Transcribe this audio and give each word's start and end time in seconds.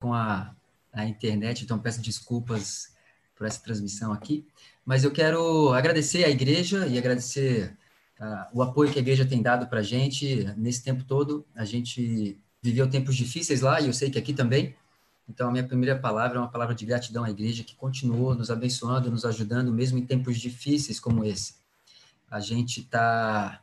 com 0.00 0.14
a, 0.14 0.54
a 0.92 1.04
internet, 1.04 1.62
então 1.62 1.78
peço 1.78 2.00
desculpas 2.00 2.94
por 3.36 3.46
essa 3.46 3.62
transmissão 3.62 4.12
aqui. 4.12 4.46
Mas 4.84 5.04
eu 5.04 5.12
quero 5.12 5.72
agradecer 5.72 6.24
à 6.24 6.30
igreja 6.30 6.86
e 6.86 6.98
agradecer 6.98 7.76
uh, 8.18 8.46
o 8.52 8.62
apoio 8.62 8.90
que 8.90 8.98
a 8.98 9.02
igreja 9.02 9.24
tem 9.24 9.42
dado 9.42 9.66
para 9.66 9.80
a 9.80 9.82
gente 9.82 10.44
nesse 10.56 10.82
tempo 10.82 11.04
todo. 11.04 11.46
A 11.54 11.64
gente 11.64 12.38
viveu 12.62 12.88
tempos 12.88 13.14
difíceis 13.14 13.60
lá 13.60 13.80
e 13.80 13.86
eu 13.86 13.92
sei 13.92 14.10
que 14.10 14.18
aqui 14.18 14.32
também. 14.32 14.74
Então, 15.28 15.48
a 15.48 15.52
minha 15.52 15.66
primeira 15.66 15.96
palavra 15.96 16.38
é 16.38 16.40
uma 16.40 16.50
palavra 16.50 16.74
de 16.74 16.84
gratidão 16.84 17.22
à 17.22 17.30
igreja 17.30 17.62
que 17.62 17.76
continuou 17.76 18.34
nos 18.34 18.50
abençoando, 18.50 19.10
nos 19.10 19.24
ajudando, 19.24 19.72
mesmo 19.72 19.96
em 19.96 20.04
tempos 20.04 20.38
difíceis 20.38 20.98
como 20.98 21.24
esse. 21.24 21.54
A 22.28 22.40
gente 22.40 22.80
está 22.80 23.62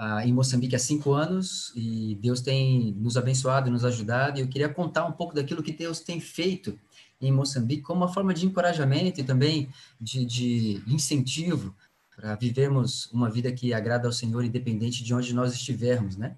ah, 0.00 0.24
em 0.24 0.32
Moçambique 0.32 0.76
há 0.76 0.78
cinco 0.78 1.12
anos 1.12 1.72
e 1.74 2.16
Deus 2.22 2.40
tem 2.40 2.94
nos 2.96 3.16
abençoado, 3.16 3.68
nos 3.68 3.84
ajudado. 3.84 4.38
E 4.38 4.42
eu 4.42 4.46
queria 4.46 4.68
contar 4.68 5.04
um 5.04 5.10
pouco 5.10 5.34
daquilo 5.34 5.60
que 5.60 5.72
Deus 5.72 5.98
tem 5.98 6.20
feito 6.20 6.78
em 7.20 7.32
Moçambique 7.32 7.82
como 7.82 8.02
uma 8.02 8.12
forma 8.12 8.32
de 8.32 8.46
encorajamento 8.46 9.20
e 9.20 9.24
também 9.24 9.68
de, 10.00 10.24
de 10.24 10.82
incentivo 10.86 11.74
para 12.14 12.36
vivermos 12.36 13.10
uma 13.12 13.28
vida 13.28 13.50
que 13.50 13.74
agrada 13.74 14.06
ao 14.06 14.12
Senhor, 14.12 14.44
independente 14.44 15.02
de 15.02 15.12
onde 15.12 15.34
nós 15.34 15.52
estivermos, 15.52 16.16
né? 16.16 16.36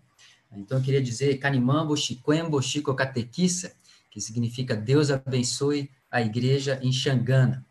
Então, 0.50 0.78
eu 0.78 0.82
queria 0.82 1.02
dizer 1.02 1.36
Canimambo, 1.36 1.96
Chiquembo, 1.96 2.60
Chico 2.62 2.94
Catequissa, 2.94 3.72
que 4.10 4.22
significa 4.22 4.74
Deus 4.74 5.10
abençoe 5.10 5.90
a 6.10 6.22
igreja 6.22 6.80
em 6.82 6.90
Xangana. 6.90 7.64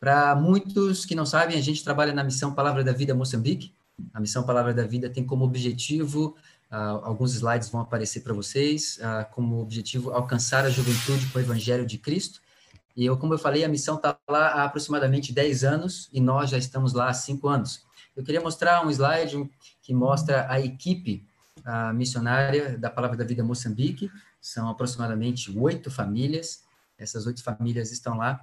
Para 0.00 0.34
muitos 0.34 1.06
que 1.06 1.14
não 1.14 1.24
sabem, 1.24 1.56
a 1.56 1.62
gente 1.62 1.84
trabalha 1.84 2.12
na 2.12 2.24
missão 2.24 2.52
Palavra 2.52 2.82
da 2.82 2.92
Vida 2.92 3.14
Moçambique. 3.14 3.72
A 4.12 4.20
missão 4.20 4.42
Palavra 4.42 4.72
da 4.72 4.84
Vida 4.84 5.08
tem 5.10 5.24
como 5.24 5.44
objetivo, 5.44 6.36
uh, 6.70 7.04
alguns 7.04 7.34
slides 7.34 7.68
vão 7.68 7.80
aparecer 7.80 8.20
para 8.20 8.34
vocês, 8.34 8.98
uh, 8.98 9.30
como 9.32 9.60
objetivo 9.60 10.10
alcançar 10.12 10.64
a 10.64 10.70
juventude 10.70 11.26
com 11.26 11.38
o 11.38 11.42
Evangelho 11.42 11.86
de 11.86 11.98
Cristo. 11.98 12.40
E 12.96 13.06
eu, 13.06 13.16
como 13.16 13.34
eu 13.34 13.38
falei, 13.38 13.64
a 13.64 13.68
missão 13.68 13.96
está 13.96 14.18
lá 14.28 14.48
há 14.48 14.64
aproximadamente 14.64 15.32
10 15.32 15.64
anos 15.64 16.08
e 16.12 16.20
nós 16.20 16.50
já 16.50 16.58
estamos 16.58 16.92
lá 16.92 17.08
há 17.08 17.14
5 17.14 17.48
anos. 17.48 17.86
Eu 18.16 18.24
queria 18.24 18.40
mostrar 18.40 18.84
um 18.84 18.90
slide 18.90 19.48
que 19.80 19.94
mostra 19.94 20.46
a 20.50 20.60
equipe 20.60 21.24
a 21.64 21.92
missionária 21.92 22.78
da 22.78 22.90
Palavra 22.90 23.16
da 23.16 23.24
Vida 23.24 23.44
Moçambique. 23.44 24.10
São 24.40 24.68
aproximadamente 24.68 25.56
oito 25.58 25.90
famílias. 25.90 26.64
Essas 26.98 27.26
oito 27.26 27.42
famílias 27.42 27.90
estão 27.92 28.16
lá, 28.16 28.40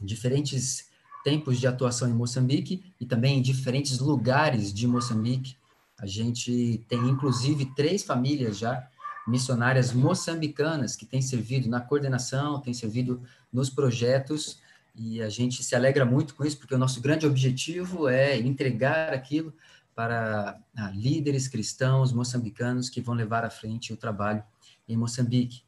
diferentes 0.00 0.87
tempos 1.24 1.58
de 1.58 1.66
atuação 1.66 2.08
em 2.08 2.12
Moçambique 2.12 2.82
e 3.00 3.06
também 3.06 3.38
em 3.38 3.42
diferentes 3.42 3.98
lugares 3.98 4.72
de 4.72 4.86
Moçambique. 4.86 5.56
A 5.98 6.06
gente 6.06 6.84
tem, 6.88 7.00
inclusive, 7.08 7.66
três 7.74 8.02
famílias 8.02 8.58
já 8.58 8.88
missionárias 9.26 9.92
moçambicanas 9.92 10.96
que 10.96 11.04
têm 11.04 11.20
servido 11.20 11.68
na 11.68 11.80
coordenação, 11.80 12.60
têm 12.60 12.72
servido 12.72 13.22
nos 13.52 13.68
projetos, 13.68 14.58
e 14.94 15.22
a 15.22 15.28
gente 15.28 15.62
se 15.62 15.76
alegra 15.76 16.04
muito 16.04 16.34
com 16.34 16.44
isso, 16.44 16.58
porque 16.58 16.74
o 16.74 16.78
nosso 16.78 17.00
grande 17.00 17.26
objetivo 17.26 18.08
é 18.08 18.36
entregar 18.36 19.12
aquilo 19.12 19.54
para 19.94 20.58
ah, 20.76 20.90
líderes 20.90 21.46
cristãos 21.46 22.12
moçambicanos 22.12 22.88
que 22.88 23.00
vão 23.00 23.14
levar 23.14 23.44
à 23.44 23.50
frente 23.50 23.92
o 23.92 23.96
trabalho 23.96 24.42
em 24.88 24.96
Moçambique. 24.96 25.62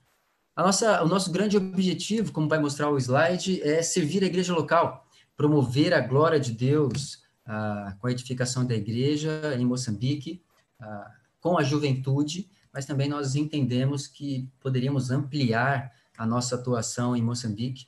Nossa, 0.57 1.03
o 1.03 1.09
nosso 1.09 1.31
grande 1.31 1.57
objetivo, 1.57 2.33
como 2.33 2.49
vai 2.49 2.59
mostrar 2.59 2.91
o 2.91 2.99
slide, 2.99 3.63
é 3.63 3.83
servir 3.83 4.23
a 4.23 4.27
igreja 4.27 4.53
local, 4.53 5.07
promover 5.41 5.95
a 5.95 6.01
glória 6.01 6.39
de 6.39 6.53
Deus 6.53 7.23
ah, 7.47 7.97
com 7.99 8.07
a 8.07 8.13
edificação 8.13 8.63
da 8.67 8.75
igreja 8.75 9.57
em 9.59 9.65
Moçambique, 9.65 10.45
ah, 10.79 11.15
com 11.41 11.57
a 11.57 11.63
juventude, 11.63 12.51
mas 12.71 12.85
também 12.85 13.09
nós 13.09 13.35
entendemos 13.35 14.07
que 14.07 14.53
poderíamos 14.61 15.11
ampliar 15.11 15.95
a 16.19 16.27
nossa 16.27 16.57
atuação 16.57 17.17
em 17.17 17.23
Moçambique, 17.23 17.87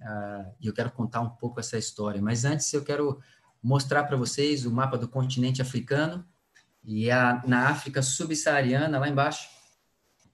ah, 0.00 0.46
e 0.58 0.66
eu 0.66 0.72
quero 0.72 0.90
contar 0.92 1.20
um 1.20 1.28
pouco 1.28 1.60
essa 1.60 1.76
história. 1.76 2.22
Mas 2.22 2.46
antes 2.46 2.72
eu 2.72 2.82
quero 2.82 3.20
mostrar 3.62 4.04
para 4.04 4.16
vocês 4.16 4.64
o 4.64 4.72
mapa 4.72 4.96
do 4.96 5.06
continente 5.06 5.60
africano, 5.60 6.24
e 6.82 7.10
a, 7.10 7.42
na 7.46 7.68
África 7.68 8.00
subsaariana, 8.00 8.98
lá 8.98 9.10
embaixo, 9.10 9.46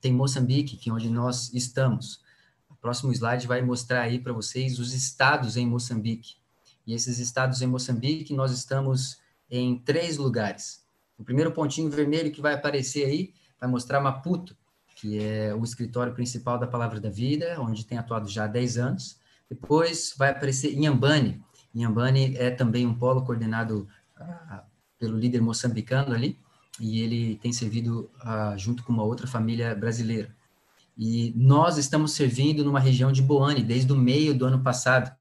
tem 0.00 0.12
Moçambique, 0.12 0.76
que 0.76 0.88
é 0.88 0.92
onde 0.92 1.10
nós 1.10 1.52
estamos. 1.52 2.22
O 2.68 2.76
próximo 2.76 3.10
slide 3.12 3.48
vai 3.48 3.60
mostrar 3.60 4.02
aí 4.02 4.20
para 4.20 4.32
vocês 4.32 4.78
os 4.78 4.94
estados 4.94 5.56
em 5.56 5.66
Moçambique. 5.66 6.38
E 6.86 6.94
esses 6.94 7.18
estados 7.18 7.62
em 7.62 7.66
Moçambique, 7.66 8.34
nós 8.34 8.52
estamos 8.52 9.18
em 9.50 9.78
três 9.78 10.16
lugares. 10.16 10.84
O 11.18 11.24
primeiro 11.24 11.52
pontinho 11.52 11.90
vermelho 11.90 12.30
que 12.30 12.40
vai 12.40 12.54
aparecer 12.54 13.04
aí 13.04 13.34
vai 13.60 13.68
mostrar 13.68 14.00
Maputo, 14.00 14.56
que 14.96 15.22
é 15.22 15.54
o 15.54 15.62
escritório 15.62 16.14
principal 16.14 16.58
da 16.58 16.66
Palavra 16.66 17.00
da 17.00 17.10
Vida, 17.10 17.56
onde 17.60 17.84
tem 17.84 17.98
atuado 17.98 18.28
já 18.28 18.44
há 18.44 18.46
10 18.46 18.78
anos. 18.78 19.18
Depois 19.48 20.14
vai 20.16 20.30
aparecer 20.30 20.72
Inhambane, 20.72 21.42
Inhambane 21.74 22.36
é 22.36 22.50
também 22.50 22.86
um 22.86 22.94
polo 22.94 23.22
coordenado 23.22 23.88
uh, 24.20 24.60
pelo 24.98 25.16
líder 25.16 25.40
moçambicano 25.40 26.14
ali, 26.14 26.38
e 26.80 27.00
ele 27.00 27.36
tem 27.36 27.52
servido 27.52 28.10
uh, 28.22 28.58
junto 28.58 28.82
com 28.82 28.92
uma 28.92 29.02
outra 29.02 29.26
família 29.26 29.74
brasileira. 29.74 30.34
E 30.96 31.32
nós 31.36 31.78
estamos 31.78 32.12
servindo 32.12 32.64
numa 32.64 32.80
região 32.80 33.12
de 33.12 33.22
Boane 33.22 33.62
desde 33.62 33.92
o 33.92 33.96
meio 33.96 34.36
do 34.36 34.44
ano 34.44 34.60
passado, 34.62 35.14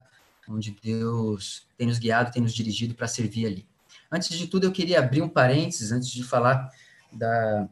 onde 0.49 0.75
Deus 0.81 1.67
tem 1.77 1.87
nos 1.87 1.99
guiado, 1.99 2.31
tem 2.31 2.41
nos 2.41 2.53
dirigido 2.53 2.95
para 2.95 3.07
servir 3.07 3.45
ali. 3.45 3.67
Antes 4.11 4.35
de 4.37 4.47
tudo, 4.47 4.65
eu 4.65 4.71
queria 4.71 4.99
abrir 4.99 5.21
um 5.21 5.29
parênteses, 5.29 5.91
antes 5.91 6.09
de 6.09 6.23
falar 6.23 6.71
da, 7.11 7.69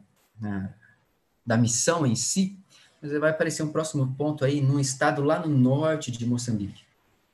da 1.44 1.56
missão 1.56 2.06
em 2.06 2.14
si, 2.14 2.56
mas 3.02 3.12
vai 3.12 3.30
aparecer 3.30 3.62
um 3.62 3.72
próximo 3.72 4.14
ponto 4.16 4.44
aí, 4.44 4.60
num 4.60 4.78
estado 4.78 5.22
lá 5.22 5.44
no 5.44 5.48
norte 5.48 6.10
de 6.10 6.24
Moçambique. 6.24 6.82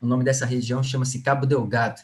O 0.00 0.06
nome 0.06 0.24
dessa 0.24 0.46
região 0.46 0.82
chama-se 0.82 1.20
Cabo 1.20 1.46
Delgado. 1.46 2.00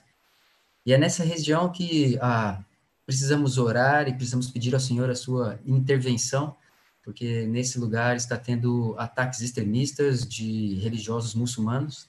E 0.85 0.93
é 0.93 0.99
nessa 0.99 1.23
região 1.23 1.71
que 1.71 2.19
ah, 2.21 2.63
precisamos 3.07 3.59
orar 3.59 4.09
e 4.09 4.15
precisamos 4.15 4.51
pedir 4.51 4.75
ao 4.75 4.81
Senhor 4.81 5.11
a 5.11 5.15
sua 5.15 5.59
intervenção, 5.67 6.57
porque 7.03 7.47
nesse 7.47 7.79
lugar 7.79 8.17
está 8.17 8.37
tendo 8.37 8.95
ataques 8.99 9.41
extremistas 9.41 10.27
de 10.27 10.75
religiosos 10.77 11.35
muçulmanos. 11.35 12.09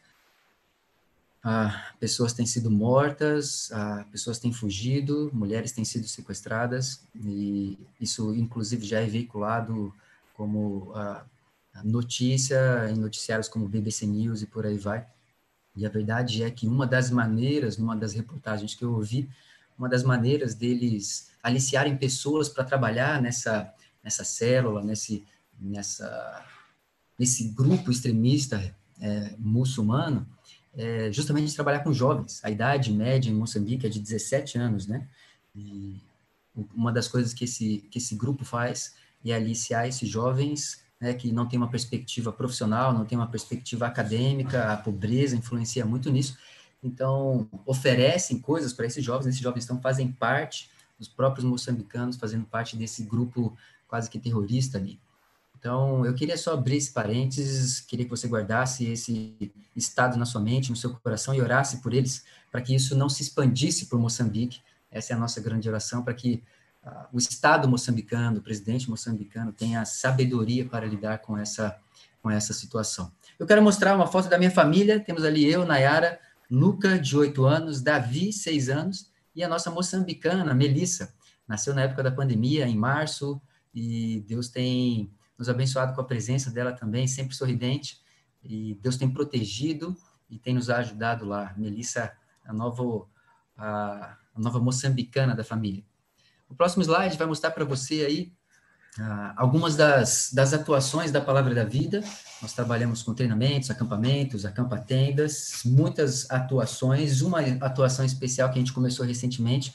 Ah, 1.44 1.94
pessoas 2.00 2.34
têm 2.34 2.46
sido 2.46 2.70
mortas, 2.70 3.72
ah, 3.72 4.06
pessoas 4.12 4.38
têm 4.38 4.54
fugido, 4.54 5.32
mulheres 5.34 5.72
têm 5.72 5.84
sido 5.84 6.08
sequestradas, 6.08 7.04
e 7.16 7.80
isso, 8.00 8.36
inclusive, 8.36 8.86
já 8.86 9.00
é 9.00 9.08
veiculado 9.08 9.94
como 10.36 10.92
ah, 10.94 11.26
notícia 11.84 12.90
em 12.92 12.96
noticiários 12.96 13.48
como 13.48 13.68
BBC 13.68 14.06
News 14.06 14.42
e 14.44 14.46
por 14.46 14.66
aí 14.66 14.78
vai. 14.78 15.08
E 15.76 15.86
a 15.86 15.90
verdade 15.90 16.44
é 16.44 16.52
que 16.52 16.68
uma 16.68 16.86
das 16.86 17.10
maneiras, 17.10 17.78
numa 17.78 17.96
das 17.96 18.14
reportagens 18.14 18.76
que 18.76 18.84
eu 18.84 18.94
ouvi, 18.94 19.30
uma 19.78 19.90
das 19.90 20.04
maneiras 20.04 20.54
deles 20.54 21.32
aliciarem 21.42 21.98
pessoas 21.98 22.50
para 22.50 22.64
trabalhar 22.64 23.20
nessa, 23.20 23.74
nessa 24.04 24.24
célula, 24.24 24.84
nesse, 24.84 25.26
nessa, 25.60 26.46
nesse 27.18 27.48
grupo 27.48 27.90
extremista 27.90 28.76
é, 29.00 29.34
muçulmano, 29.40 30.28
é 30.76 31.12
justamente 31.12 31.54
trabalhar 31.54 31.80
com 31.80 31.94
jovens. 31.94 32.40
A 32.44 32.50
idade 32.50 32.92
média 32.92 33.30
em 33.30 33.34
Moçambique 33.34 33.86
é 33.86 33.90
de 33.90 34.00
17 34.00 34.58
anos, 34.58 34.88
né? 34.88 35.08
E 35.56 36.00
uma 36.76 36.92
das 36.92 37.08
coisas 37.08 37.34
que 37.34 37.46
esse, 37.46 37.86
que 37.90 37.98
esse 37.98 38.16
grupo 38.16 38.44
faz 38.46 38.96
é 39.26 39.34
aliciar 39.34 39.88
esses 39.88 40.08
jovens 40.10 40.82
né, 41.00 41.14
que 41.14 41.32
não 41.32 41.48
tem 41.48 41.58
uma 41.58 41.70
perspectiva 41.70 42.32
profissional, 42.32 42.94
não 42.94 43.06
tem 43.06 43.18
uma 43.18 43.28
perspectiva 43.28 43.88
acadêmica, 43.88 44.72
a 44.72 44.78
pobreza 44.78 45.36
influencia 45.36 45.86
muito 45.86 46.12
nisso. 46.12 46.38
Então, 46.84 47.50
oferecem 47.66 48.40
coisas 48.40 48.72
para 48.74 48.86
esses 48.86 49.04
jovens, 49.04 49.28
esses 49.28 49.42
jovens 49.42 49.66
então 49.66 49.82
fazem 49.82 50.12
parte, 50.12 50.70
os 51.00 51.08
próprios 51.08 51.46
moçambicanos 51.46 52.18
fazendo 52.18 52.46
parte 52.46 52.76
desse 52.76 53.04
grupo 53.04 53.58
quase 53.88 54.10
que 54.10 54.20
terrorista 54.20 54.78
ali. 54.78 55.00
Então, 55.62 56.04
eu 56.04 56.16
queria 56.16 56.36
só 56.36 56.54
abrir 56.54 56.78
esse 56.78 56.92
parênteses, 56.92 57.82
queria 57.82 58.04
que 58.04 58.10
você 58.10 58.28
guardasse 58.28 58.84
esse 58.84 59.54
estado 59.76 60.18
na 60.18 60.26
sua 60.26 60.42
mente, 60.42 60.72
no 60.72 60.76
seu 60.76 60.90
coração 60.96 61.36
e 61.36 61.40
orasse 61.40 61.84
por 61.84 61.94
eles, 61.94 62.26
para 62.52 62.64
que 62.64 62.74
isso 62.74 62.98
não 62.98 63.08
se 63.08 63.22
expandisse 63.22 63.86
por 63.86 64.00
Moçambique. 64.00 64.60
Essa 64.90 65.14
é 65.14 65.16
a 65.16 65.20
nossa 65.20 65.40
grande 65.40 65.70
oração, 65.70 66.02
para 66.04 66.16
que 66.16 66.44
o 67.14 67.20
Estado 67.20 67.70
moçambicano, 67.70 68.40
o 68.40 68.42
presidente 68.42 68.90
moçambicano 68.90 69.54
tenha 69.54 69.86
sabedoria 69.86 70.66
para 70.66 70.88
lidar 70.88 71.20
com 71.20 71.38
essa, 71.38 71.78
com 72.24 72.32
essa 72.32 72.54
situação. 72.54 73.12
Eu 73.38 73.46
quero 73.46 73.62
mostrar 73.62 73.96
uma 73.96 74.08
foto 74.08 74.28
da 74.28 74.40
minha 74.40 74.50
família, 74.50 75.00
temos 75.00 75.24
ali 75.24 75.46
eu, 75.46 75.64
Nayara, 75.64 76.20
Nuca, 76.50 76.98
de 76.98 77.16
8 77.16 77.46
anos, 77.46 77.84
Davi, 77.84 78.34
6 78.34 78.70
anos, 78.70 79.12
e 79.36 79.44
a 79.44 79.48
nossa 79.48 79.70
moçambicana, 79.70 80.56
Melissa, 80.56 81.14
nasceu 81.48 81.76
na 81.76 81.84
época 81.84 82.02
da 82.02 82.12
pandemia, 82.12 82.68
em 82.68 82.76
março, 82.76 83.40
e 83.72 84.26
Deus 84.28 84.50
tem 84.50 85.12
nos 85.42 85.50
abençoado 85.50 85.96
com 85.96 86.02
a 86.02 86.04
presença 86.04 86.52
dela 86.52 86.72
também, 86.72 87.08
sempre 87.08 87.36
sorridente, 87.36 88.00
e 88.44 88.78
Deus 88.80 88.96
tem 88.96 89.10
protegido 89.10 89.98
e 90.30 90.38
tem 90.38 90.54
nos 90.54 90.70
ajudado 90.70 91.26
lá. 91.26 91.52
Melissa, 91.58 92.12
a 92.46 92.54
nova, 92.54 93.08
a, 93.58 94.18
nova 94.38 94.60
moçambicana 94.60 95.36
da 95.36 95.44
família. 95.44 95.84
O 96.48 96.54
próximo 96.54 96.84
slide 96.84 97.18
vai 97.18 97.26
mostrar 97.26 97.50
para 97.50 97.66
você 97.66 98.06
aí 98.06 98.32
ah, 99.00 99.34
algumas 99.36 99.76
das, 99.76 100.30
das 100.32 100.54
atuações 100.54 101.12
da 101.12 101.20
Palavra 101.20 101.56
da 101.56 101.64
Vida. 101.64 102.04
Nós 102.40 102.54
trabalhamos 102.54 103.02
com 103.02 103.16
treinamentos, 103.16 103.72
acampamentos, 103.72 104.46
acampa-tendas, 104.46 105.64
muitas 105.66 106.30
atuações. 106.30 107.22
Uma 107.22 107.40
atuação 107.40 108.06
especial 108.06 108.50
que 108.50 108.60
a 108.60 108.60
gente 108.60 108.74
começou 108.74 109.08
recentemente 109.08 109.74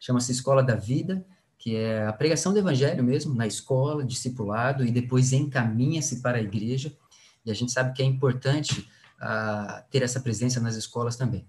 chama-se 0.00 0.32
Escola 0.32 0.60
da 0.60 0.74
Vida, 0.74 1.24
que 1.64 1.76
é 1.76 2.06
a 2.06 2.12
pregação 2.12 2.52
do 2.52 2.58
Evangelho 2.58 3.02
mesmo, 3.02 3.34
na 3.34 3.46
escola, 3.46 4.04
discipulado, 4.04 4.84
e 4.84 4.90
depois 4.90 5.32
encaminha-se 5.32 6.20
para 6.20 6.36
a 6.36 6.42
igreja. 6.42 6.94
E 7.42 7.50
a 7.50 7.54
gente 7.54 7.72
sabe 7.72 7.94
que 7.94 8.02
é 8.02 8.04
importante 8.04 8.86
uh, 9.18 9.82
ter 9.90 10.02
essa 10.02 10.20
presença 10.20 10.60
nas 10.60 10.76
escolas 10.76 11.16
também. 11.16 11.48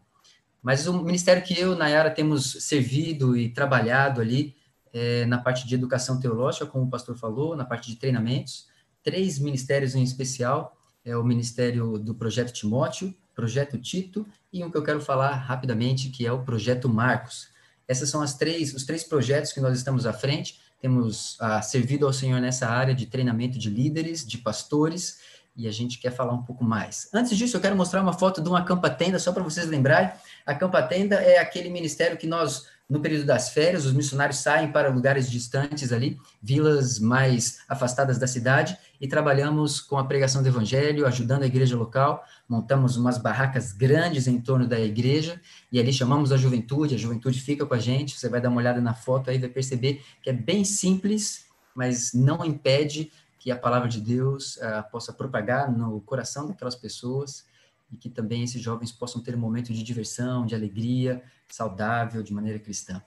Mas 0.64 0.88
o 0.88 1.04
ministério 1.04 1.44
que 1.44 1.60
eu, 1.60 1.76
Nayara, 1.76 2.10
temos 2.10 2.64
servido 2.64 3.36
e 3.36 3.50
trabalhado 3.50 4.22
ali 4.22 4.56
é, 4.94 5.26
na 5.26 5.38
parte 5.38 5.68
de 5.68 5.76
educação 5.76 6.18
teológica, 6.18 6.66
como 6.66 6.86
o 6.86 6.90
pastor 6.90 7.18
falou, 7.18 7.54
na 7.54 7.66
parte 7.66 7.90
de 7.90 7.98
treinamentos, 7.98 8.68
três 9.04 9.38
ministérios 9.38 9.96
em 9.96 10.02
especial, 10.02 10.78
é 11.04 11.18
o 11.18 11.26
ministério 11.26 12.00
do 12.00 12.16
Projeto 12.16 12.54
Timóteo, 12.54 13.14
Projeto 13.36 13.78
Tito, 13.78 14.26
e 14.54 14.64
um 14.64 14.72
que 14.72 14.78
eu 14.78 14.84
quero 14.84 15.02
falar 15.02 15.36
rapidamente, 15.36 16.08
que 16.08 16.26
é 16.26 16.32
o 16.32 16.42
Projeto 16.42 16.88
Marcos. 16.88 17.54
Essas 17.88 18.10
são 18.10 18.22
as 18.22 18.36
três, 18.36 18.74
os 18.74 18.86
três 18.86 19.04
projetos 19.04 19.52
que 19.52 19.60
nós 19.60 19.78
estamos 19.78 20.06
à 20.06 20.14
frente, 20.14 20.60
temos 20.82 21.38
ah, 21.40 21.62
servido 21.62 22.06
ao 22.06 22.14
Senhor 22.14 22.40
nessa 22.40 22.68
área 22.68 22.94
de 22.94 23.06
treinamento 23.06 23.58
de 23.58 23.70
líderes, 23.70 24.26
de 24.26 24.38
pastores, 24.38 25.20
e 25.56 25.68
a 25.68 25.72
gente 25.72 25.98
quer 26.00 26.12
falar 26.12 26.34
um 26.34 26.44
pouco 26.44 26.64
mais. 26.64 27.10
Antes 27.14 27.38
disso, 27.38 27.56
eu 27.56 27.62
quero 27.62 27.76
mostrar 27.76 28.02
uma 28.02 28.14
foto 28.14 28.42
de 28.42 28.50
uma 28.50 28.64
campa-tenda, 28.64 29.18
só 29.18 29.32
para 29.32 29.42
vocês 29.42 29.68
lembrarem. 29.68 30.12
A 30.46 30.54
campa-tenda 30.54 31.16
é 31.16 31.40
aquele 31.40 31.70
ministério 31.70 32.18
que 32.18 32.28
nós, 32.28 32.68
no 32.88 33.00
período 33.00 33.26
das 33.26 33.50
férias, 33.50 33.86
os 33.86 33.94
missionários 33.94 34.38
saem 34.38 34.72
para 34.72 34.90
lugares 34.90 35.30
distantes 35.30 35.92
ali, 35.92 36.20
vilas 36.42 37.00
mais 37.00 37.60
afastadas 37.68 38.20
da 38.20 38.28
cidade, 38.28 38.78
e 39.02 39.08
trabalhamos 39.08 39.80
com 39.82 39.98
a 39.98 40.06
pregação 40.06 40.44
do 40.44 40.48
evangelho, 40.48 41.08
ajudando 41.08 41.44
a 41.44 41.48
igreja 41.48 41.76
local. 41.76 42.24
Montamos 42.48 42.96
umas 42.96 43.18
barracas 43.18 43.72
grandes 43.72 44.28
em 44.28 44.40
torno 44.40 44.68
da 44.68 44.80
igreja, 44.80 45.42
e 45.72 45.80
ali 45.80 45.92
chamamos 45.92 46.32
a 46.32 46.38
juventude, 46.38 46.94
a 46.94 46.98
juventude 46.98 47.42
fica 47.42 47.66
com 47.66 47.74
a 47.74 47.80
gente. 47.80 48.18
Você 48.18 48.30
vai 48.30 48.40
dar 48.40 48.50
uma 48.50 48.58
olhada 48.58 48.80
na 48.80 48.94
foto 48.94 49.32
aí, 49.32 49.40
vai 49.40 49.50
perceber 49.50 50.04
que 50.22 50.30
é 50.30 50.34
bem 50.34 50.64
simples, 50.64 51.46
mas 51.74 52.14
não 52.14 52.46
impede 52.46 53.12
que 53.40 53.52
a 53.52 53.56
palavra 53.56 53.90
de 53.90 54.00
Deus 54.00 54.58
uh, 54.58 54.90
possa 54.92 55.12
propagar 55.12 55.72
no 55.72 56.02
coração 56.02 56.48
daquelas 56.48 56.76
pessoas 56.76 57.46
e 57.96 57.98
que 57.98 58.10
também 58.10 58.44
esses 58.44 58.62
jovens 58.62 58.92
possam 58.92 59.24
ter 59.24 59.34
um 59.36 59.40
momento 59.40 59.74
de 59.74 59.82
diversão, 59.82 60.46
de 60.46 60.54
alegria, 60.54 61.24
saudável, 61.48 62.22
de 62.22 62.34
maneira 62.34 62.60
cristã. 62.60 63.02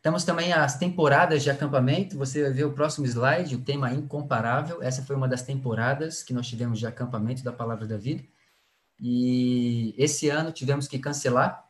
Temos 0.00 0.22
também 0.22 0.52
as 0.52 0.78
temporadas 0.78 1.42
de 1.42 1.50
acampamento. 1.50 2.16
Você 2.16 2.42
vai 2.42 2.52
ver 2.52 2.64
o 2.64 2.72
próximo 2.72 3.04
slide, 3.04 3.56
o 3.56 3.64
tema 3.64 3.92
incomparável. 3.92 4.80
Essa 4.80 5.02
foi 5.02 5.16
uma 5.16 5.26
das 5.26 5.42
temporadas 5.42 6.22
que 6.22 6.32
nós 6.32 6.46
tivemos 6.46 6.78
de 6.78 6.86
acampamento 6.86 7.42
da 7.42 7.52
Palavra 7.52 7.86
da 7.86 7.96
Vida. 7.96 8.22
E 9.00 9.94
esse 9.98 10.28
ano 10.28 10.52
tivemos 10.52 10.86
que 10.86 10.98
cancelar 10.98 11.66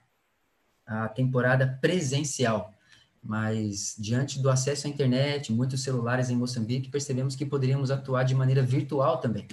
a 0.87 1.09
temporada 1.09 1.79
presencial 1.81 2.75
mas 3.23 3.97
diante 3.99 4.41
do 4.41 4.49
acesso 4.49 4.87
à 4.87 4.91
internet, 4.91 5.53
muitos 5.53 5.83
celulares 5.83 6.31
em 6.31 6.37
Moçambique, 6.37 6.89
percebemos 6.89 7.35
que 7.35 7.45
poderíamos 7.45 7.91
atuar 7.91 8.23
de 8.23 8.35
maneira 8.35 8.63
virtual 8.63 9.19
também. 9.19 9.47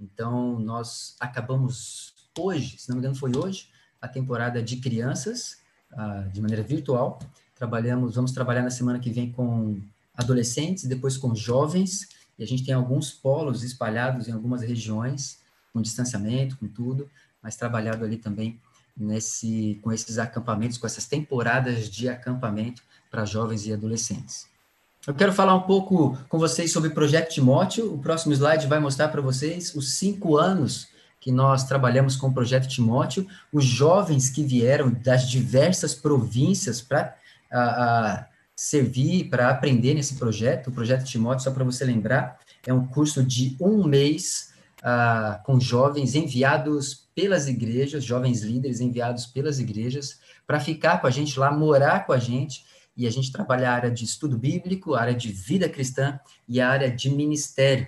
Então, 0.00 0.58
nós 0.58 1.16
acabamos 1.18 2.14
hoje, 2.40 2.78
se 2.78 2.88
não 2.88 2.96
me 2.96 3.00
engano 3.00 3.14
foi 3.14 3.36
hoje, 3.36 3.68
a 4.00 4.08
temporada 4.08 4.62
de 4.62 4.76
crianças, 4.76 5.58
uh, 5.92 6.30
de 6.30 6.40
maneira 6.40 6.62
virtual. 6.62 7.18
Trabalhamos, 7.54 8.14
vamos 8.14 8.32
trabalhar 8.32 8.62
na 8.62 8.70
semana 8.70 8.98
que 8.98 9.10
vem 9.10 9.32
com 9.32 9.80
adolescentes, 10.16 10.84
depois 10.84 11.16
com 11.16 11.34
jovens, 11.34 12.08
e 12.38 12.42
a 12.42 12.46
gente 12.46 12.64
tem 12.64 12.74
alguns 12.74 13.10
polos 13.10 13.62
espalhados 13.62 14.28
em 14.28 14.32
algumas 14.32 14.62
regiões, 14.62 15.38
com 15.72 15.82
distanciamento, 15.82 16.56
com 16.56 16.68
tudo, 16.68 17.08
mas 17.42 17.56
trabalhado 17.56 18.04
ali 18.04 18.16
também 18.16 18.60
nesse, 18.96 19.78
com 19.82 19.92
esses 19.92 20.18
acampamentos, 20.18 20.78
com 20.78 20.86
essas 20.86 21.06
temporadas 21.06 21.88
de 21.88 22.08
acampamento 22.08 22.82
para 23.10 23.24
jovens 23.24 23.66
e 23.66 23.72
adolescentes. 23.72 24.46
Eu 25.06 25.14
quero 25.14 25.32
falar 25.32 25.54
um 25.54 25.62
pouco 25.62 26.18
com 26.28 26.38
vocês 26.38 26.70
sobre 26.70 26.90
o 26.90 26.94
Projeto 26.94 27.30
Timóteo. 27.30 27.94
O 27.94 27.98
próximo 27.98 28.34
slide 28.34 28.66
vai 28.66 28.78
mostrar 28.78 29.08
para 29.08 29.22
vocês 29.22 29.74
os 29.74 29.94
cinco 29.94 30.36
anos 30.36 30.88
que 31.20 31.32
nós 31.32 31.64
trabalhamos 31.64 32.16
com 32.16 32.28
o 32.28 32.32
Projeto 32.32 32.68
Timóteo, 32.68 33.26
os 33.52 33.64
jovens 33.64 34.30
que 34.30 34.42
vieram 34.44 34.90
das 34.90 35.28
diversas 35.28 35.94
províncias 35.94 36.80
para 36.80 37.16
servir, 38.54 39.28
para 39.28 39.50
aprender 39.50 39.94
nesse 39.94 40.14
projeto. 40.14 40.68
O 40.68 40.72
Projeto 40.72 41.04
Timóteo, 41.04 41.44
só 41.44 41.50
para 41.50 41.64
você 41.64 41.84
lembrar, 41.84 42.38
é 42.66 42.72
um 42.72 42.86
curso 42.86 43.22
de 43.22 43.56
um 43.60 43.84
mês 43.84 44.52
uh, 44.80 45.42
com 45.44 45.60
jovens 45.60 46.14
enviados 46.14 47.08
pelas 47.14 47.48
igrejas, 47.48 48.04
jovens 48.04 48.42
líderes 48.42 48.80
enviados 48.80 49.26
pelas 49.26 49.58
igrejas, 49.58 50.20
para 50.46 50.60
ficar 50.60 51.00
com 51.00 51.06
a 51.06 51.10
gente 51.10 51.38
lá, 51.38 51.50
morar 51.50 52.06
com 52.06 52.12
a 52.12 52.18
gente 52.18 52.64
e 52.96 53.06
a 53.06 53.10
gente 53.10 53.30
trabalha 53.30 53.70
a 53.70 53.74
área 53.74 53.90
de 53.90 54.04
estudo 54.04 54.36
bíblico, 54.36 54.94
a 54.94 55.00
área 55.02 55.14
de 55.14 55.30
vida 55.30 55.68
cristã 55.68 56.18
e 56.48 56.60
a 56.60 56.68
área 56.68 56.90
de 56.90 57.10
ministério. 57.10 57.86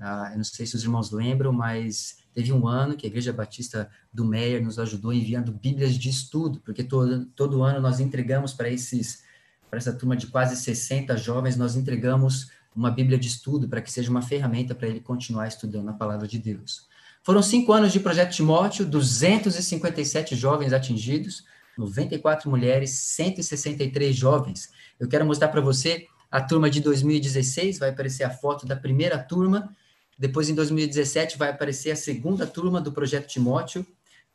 Ah, 0.00 0.30
eu 0.32 0.38
não 0.38 0.44
sei 0.44 0.64
se 0.66 0.74
os 0.74 0.82
irmãos 0.82 1.10
lembram, 1.10 1.52
mas 1.52 2.19
teve 2.32 2.52
um 2.52 2.66
ano 2.66 2.96
que 2.96 3.06
a 3.06 3.08
Igreja 3.08 3.32
Batista 3.32 3.90
do 4.12 4.24
Meyer 4.24 4.62
nos 4.62 4.78
ajudou 4.78 5.12
enviando 5.12 5.52
Bíblias 5.52 5.94
de 5.94 6.08
estudo, 6.08 6.60
porque 6.64 6.84
todo, 6.84 7.26
todo 7.34 7.62
ano 7.62 7.80
nós 7.80 8.00
entregamos 8.00 8.52
para 8.52 8.68
esses 8.68 9.28
para 9.68 9.78
essa 9.78 9.92
turma 9.92 10.16
de 10.16 10.26
quase 10.26 10.56
60 10.56 11.16
jovens, 11.16 11.56
nós 11.56 11.76
entregamos 11.76 12.50
uma 12.74 12.90
Bíblia 12.90 13.16
de 13.16 13.28
estudo 13.28 13.68
para 13.68 13.80
que 13.80 13.90
seja 13.90 14.10
uma 14.10 14.20
ferramenta 14.20 14.74
para 14.74 14.88
ele 14.88 14.98
continuar 14.98 15.46
estudando 15.46 15.88
a 15.88 15.92
palavra 15.92 16.26
de 16.26 16.38
Deus. 16.38 16.88
Foram 17.22 17.42
cinco 17.42 17.72
anos 17.72 17.92
de 17.92 18.00
Projeto 18.00 18.32
Timóteo, 18.32 18.84
257 18.84 20.34
jovens 20.34 20.72
atingidos, 20.72 21.44
94 21.78 22.50
mulheres, 22.50 22.90
163 22.90 24.16
jovens. 24.16 24.70
Eu 24.98 25.06
quero 25.06 25.24
mostrar 25.24 25.48
para 25.48 25.60
você 25.60 26.06
a 26.30 26.40
turma 26.40 26.70
de 26.70 26.80
2016, 26.80 27.78
vai 27.78 27.90
aparecer 27.90 28.24
a 28.24 28.30
foto 28.30 28.66
da 28.66 28.76
primeira 28.76 29.18
turma. 29.18 29.74
Depois, 30.20 30.50
em 30.50 30.54
2017, 30.54 31.38
vai 31.38 31.48
aparecer 31.48 31.92
a 31.92 31.96
segunda 31.96 32.46
turma 32.46 32.78
do 32.78 32.92
Projeto 32.92 33.26
Timóteo. 33.26 33.86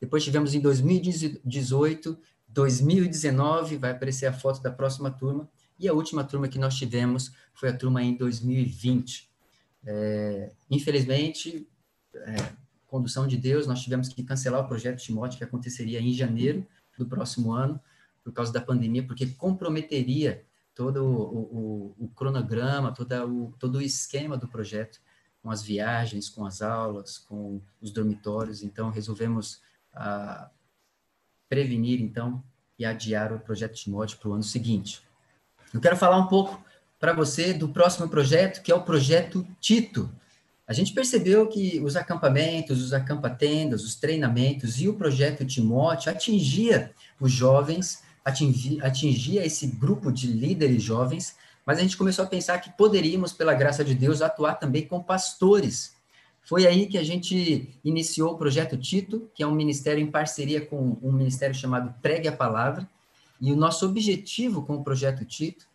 Depois 0.01 0.23
tivemos 0.23 0.55
em 0.55 0.59
2018, 0.59 2.17
2019, 2.47 3.77
vai 3.77 3.91
aparecer 3.91 4.25
a 4.25 4.33
foto 4.33 4.63
da 4.63 4.71
próxima 4.71 5.11
turma. 5.11 5.47
E 5.77 5.87
a 5.87 5.93
última 5.93 6.23
turma 6.23 6.47
que 6.47 6.57
nós 6.57 6.73
tivemos 6.73 7.31
foi 7.53 7.69
a 7.69 7.77
turma 7.77 8.01
em 8.01 8.17
2020. 8.17 9.29
É, 9.85 10.53
infelizmente, 10.71 11.67
é, 12.15 12.35
condução 12.88 13.27
de 13.27 13.38
Deus, 13.38 13.67
nós 13.67 13.83
tivemos 13.83 14.09
que 14.09 14.23
cancelar 14.23 14.65
o 14.65 14.67
projeto 14.67 14.97
Timóteo, 14.97 15.38
que 15.38 15.43
aconteceria 15.43 16.01
em 16.01 16.12
janeiro, 16.12 16.65
do 16.98 17.05
próximo 17.05 17.51
ano, 17.51 17.79
por 18.24 18.33
causa 18.33 18.51
da 18.51 18.60
pandemia, 18.60 19.05
porque 19.05 19.27
comprometeria 19.27 20.43
todo 20.74 21.05
o, 21.05 21.95
o, 22.00 22.05
o 22.05 22.07
cronograma, 22.15 22.91
todo 22.91 23.13
o, 23.13 23.53
todo 23.60 23.75
o 23.75 23.81
esquema 23.83 24.36
do 24.36 24.48
projeto, 24.48 25.00
com 25.45 25.51
as 25.51 25.61
viagens, 25.61 26.27
com 26.27 26.43
as 26.43 26.63
aulas, 26.63 27.19
com 27.19 27.61
os 27.79 27.91
dormitórios. 27.91 28.63
Então, 28.63 28.89
resolvemos 28.89 29.61
ah, 29.93 30.49
prevenir, 31.47 32.01
então, 32.01 32.43
e 32.79 32.83
adiar 32.83 33.31
o 33.31 33.39
projeto 33.39 33.75
Timóteo 33.75 34.17
para 34.17 34.29
o 34.29 34.33
ano 34.33 34.41
seguinte. 34.41 35.03
Eu 35.71 35.79
quero 35.79 35.95
falar 35.95 36.17
um 36.17 36.25
pouco 36.25 36.59
para 36.99 37.13
você 37.13 37.53
do 37.53 37.69
próximo 37.69 38.09
projeto, 38.09 38.63
que 38.63 38.71
é 38.71 38.75
o 38.75 38.81
projeto 38.81 39.45
Tito. 39.61 40.09
A 40.67 40.73
gente 40.73 40.95
percebeu 40.95 41.47
que 41.47 41.79
os 41.79 41.95
acampamentos, 41.95 42.81
os 42.81 42.91
acampatendas, 42.91 43.83
os 43.83 43.93
treinamentos 43.93 44.81
e 44.81 44.89
o 44.89 44.95
projeto 44.95 45.45
Timóteo 45.45 46.11
atingia 46.11 46.91
os 47.19 47.31
jovens, 47.31 48.01
atingia, 48.25 48.83
atingia 48.83 49.45
esse 49.45 49.67
grupo 49.67 50.11
de 50.11 50.25
líderes 50.25 50.81
jovens, 50.81 51.35
mas 51.65 51.79
a 51.79 51.81
gente 51.81 51.98
começou 51.98 52.24
a 52.25 52.27
pensar 52.27 52.60
que 52.60 52.69
poderíamos, 52.72 53.34
pela 53.34 53.53
graça 53.53 53.84
de 53.84 53.95
Deus, 53.95 54.22
atuar 54.22 54.55
também 54.55 54.88
com 54.88 55.01
pastores. 55.01 55.95
Foi 56.43 56.67
aí 56.67 56.86
que 56.86 56.98
a 56.98 57.03
gente 57.03 57.79
iniciou 57.84 58.34
o 58.34 58.38
projeto 58.38 58.77
Tito, 58.77 59.29
que 59.34 59.41
é 59.41 59.48
um 59.48 59.55
ministério 59.55 60.01
em 60.01 60.12
parceria 60.12 60.63
com 60.63 60.98
um 61.01 61.12
ministério 61.12 61.55
chamado 61.55 61.93
Pregue 62.01 62.27
a 62.27 62.31
Palavra, 62.31 62.88
e 63.41 63.51
o 63.51 63.55
nosso 63.55 63.86
objetivo 63.86 64.62
com 64.62 64.75
o 64.75 64.84
projeto 64.84 65.25
Tito 65.25 65.65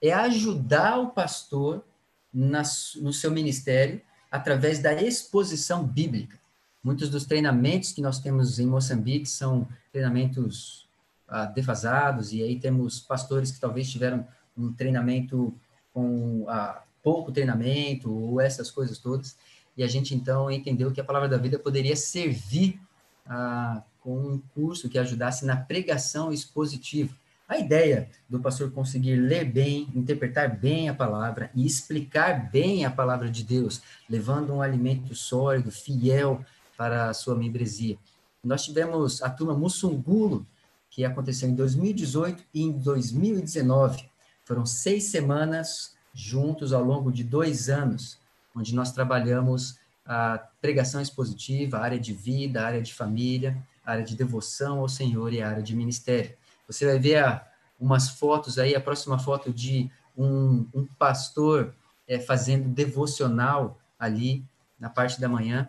é 0.00 0.12
ajudar 0.12 0.98
o 0.98 1.10
pastor 1.10 1.84
na, 2.32 2.62
no 2.96 3.12
seu 3.12 3.30
ministério 3.30 4.00
através 4.30 4.78
da 4.78 4.94
exposição 5.02 5.84
bíblica. 5.84 6.38
Muitos 6.82 7.10
dos 7.10 7.26
treinamentos 7.26 7.92
que 7.92 8.00
nós 8.00 8.20
temos 8.20 8.58
em 8.58 8.66
Moçambique 8.66 9.28
são 9.28 9.68
treinamentos 9.92 10.88
ah, 11.28 11.44
defasados, 11.44 12.32
e 12.32 12.42
aí 12.42 12.58
temos 12.58 13.00
pastores 13.00 13.50
que 13.50 13.60
talvez 13.60 13.90
tiveram 13.90 14.26
um 14.56 14.72
treinamento 14.72 15.54
com 15.92 16.44
ah, 16.48 16.82
pouco 17.02 17.32
treinamento, 17.32 18.12
ou 18.12 18.40
essas 18.40 18.70
coisas 18.70 18.98
todas, 18.98 19.36
e 19.76 19.82
a 19.82 19.86
gente 19.86 20.14
então 20.14 20.50
entendeu 20.50 20.92
que 20.92 21.00
a 21.00 21.04
palavra 21.04 21.28
da 21.28 21.36
vida 21.36 21.58
poderia 21.58 21.96
servir 21.96 22.78
ah, 23.26 23.82
com 24.00 24.16
um 24.16 24.42
curso 24.54 24.88
que 24.88 24.98
ajudasse 24.98 25.44
na 25.44 25.56
pregação 25.56 26.32
expositiva, 26.32 27.14
A 27.48 27.58
ideia 27.58 28.08
do 28.28 28.38
pastor 28.38 28.70
conseguir 28.70 29.16
ler 29.16 29.44
bem, 29.44 29.88
interpretar 29.94 30.56
bem 30.56 30.88
a 30.88 30.94
palavra 30.94 31.50
e 31.52 31.66
explicar 31.66 32.48
bem 32.50 32.84
a 32.84 32.90
palavra 32.90 33.28
de 33.28 33.42
Deus, 33.42 33.82
levando 34.08 34.54
um 34.54 34.62
alimento 34.62 35.14
sólido, 35.16 35.70
fiel 35.70 36.44
para 36.76 37.10
a 37.10 37.14
sua 37.14 37.34
membresia. 37.34 37.98
Nós 38.42 38.64
tivemos 38.64 39.20
a 39.22 39.28
turma 39.28 39.54
Mussungulo, 39.54 40.46
que 40.88 41.04
aconteceu 41.04 41.48
em 41.48 41.54
2018 41.54 42.42
e 42.54 42.62
em 42.62 42.72
2019. 42.72 44.09
Foram 44.50 44.66
seis 44.66 45.04
semanas 45.04 45.94
juntos 46.12 46.72
ao 46.72 46.82
longo 46.82 47.12
de 47.12 47.22
dois 47.22 47.68
anos, 47.68 48.18
onde 48.52 48.74
nós 48.74 48.90
trabalhamos 48.90 49.78
a 50.04 50.38
pregação 50.60 51.00
expositiva, 51.00 51.78
a 51.78 51.82
área 51.82 52.00
de 52.00 52.12
vida, 52.12 52.60
a 52.60 52.66
área 52.66 52.82
de 52.82 52.92
família, 52.92 53.56
a 53.86 53.92
área 53.92 54.02
de 54.02 54.16
devoção 54.16 54.80
ao 54.80 54.88
Senhor 54.88 55.32
e 55.32 55.40
a 55.40 55.48
área 55.48 55.62
de 55.62 55.76
ministério. 55.76 56.36
Você 56.66 56.84
vai 56.84 56.98
ver 56.98 57.22
a, 57.22 57.46
umas 57.78 58.08
fotos 58.08 58.58
aí, 58.58 58.74
a 58.74 58.80
próxima 58.80 59.20
foto 59.20 59.52
de 59.52 59.88
um, 60.18 60.66
um 60.74 60.84
pastor 60.98 61.72
é, 62.08 62.18
fazendo 62.18 62.68
devocional 62.68 63.78
ali 64.00 64.44
na 64.80 64.90
parte 64.90 65.20
da 65.20 65.28
manhã, 65.28 65.68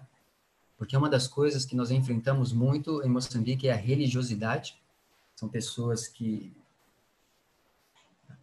porque 0.75 0.97
uma 0.97 1.07
das 1.07 1.27
coisas 1.27 1.65
que 1.65 1.75
nós 1.75 1.91
enfrentamos 1.91 2.51
muito 2.51 3.03
em 3.03 3.09
Moçambique 3.09 3.67
é 3.67 3.73
a 3.73 3.75
religiosidade. 3.75 4.75
São 5.35 5.47
pessoas 5.47 6.07
que 6.07 6.51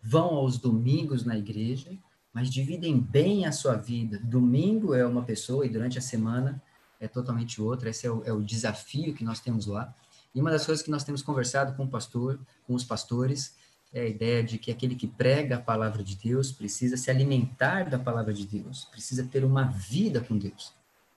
vão 0.09 0.37
aos 0.37 0.57
domingos 0.57 1.23
na 1.23 1.37
igreja, 1.37 1.91
mas 2.33 2.49
dividem 2.51 2.99
bem 2.99 3.45
a 3.45 3.53
sua 3.53 3.75
vida. 3.75 4.19
Domingo 4.25 4.95
é 4.95 5.07
uma 5.07 5.23
pessoa 5.23 5.67
e 5.67 5.69
durante 5.69 5.99
a 5.99 6.01
semana 6.01 6.63
é 6.99 7.07
totalmente 7.07 7.61
outra. 7.61 7.91
Esse 7.91 8.07
é 8.07 8.11
o, 8.11 8.25
é 8.25 8.33
o 8.33 8.43
desafio 8.43 9.13
que 9.13 9.23
nós 9.23 9.39
temos 9.39 9.67
lá. 9.67 9.95
E 10.35 10.41
uma 10.41 10.51
das 10.51 10.65
coisas 10.65 10.83
que 10.83 10.91
nós 10.91 11.05
temos 11.05 11.21
conversado 11.21 11.77
com 11.77 11.85
o 11.85 11.89
pastor, 11.89 12.41
com 12.67 12.75
os 12.75 12.85
pastores, 12.85 13.55
é 13.93 14.01
a 14.01 14.09
ideia 14.09 14.43
de 14.43 14.57
que 14.57 14.71
aquele 14.71 14.95
que 14.95 15.07
prega 15.07 15.57
a 15.57 15.61
palavra 15.61 16.03
de 16.03 16.17
Deus 16.17 16.51
precisa 16.53 16.97
se 16.97 17.11
alimentar 17.11 17.91
da 17.91 17.99
palavra 17.99 18.33
de 18.33 18.47
Deus, 18.47 18.87
precisa 18.87 19.25
ter 19.25 19.45
uma 19.45 19.65
vida 19.65 20.23
com 20.23 20.39
Deus. 20.39 20.73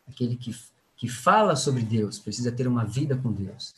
Aquele 0.06 0.36
que, 0.36 0.54
que 0.98 1.08
fala 1.08 1.56
sobre 1.56 1.84
Deus 1.84 2.20
precisa 2.20 2.52
ter 2.52 2.68
uma 2.68 2.84
vida 2.84 3.16
com 3.16 3.32
Deus. 3.32 3.74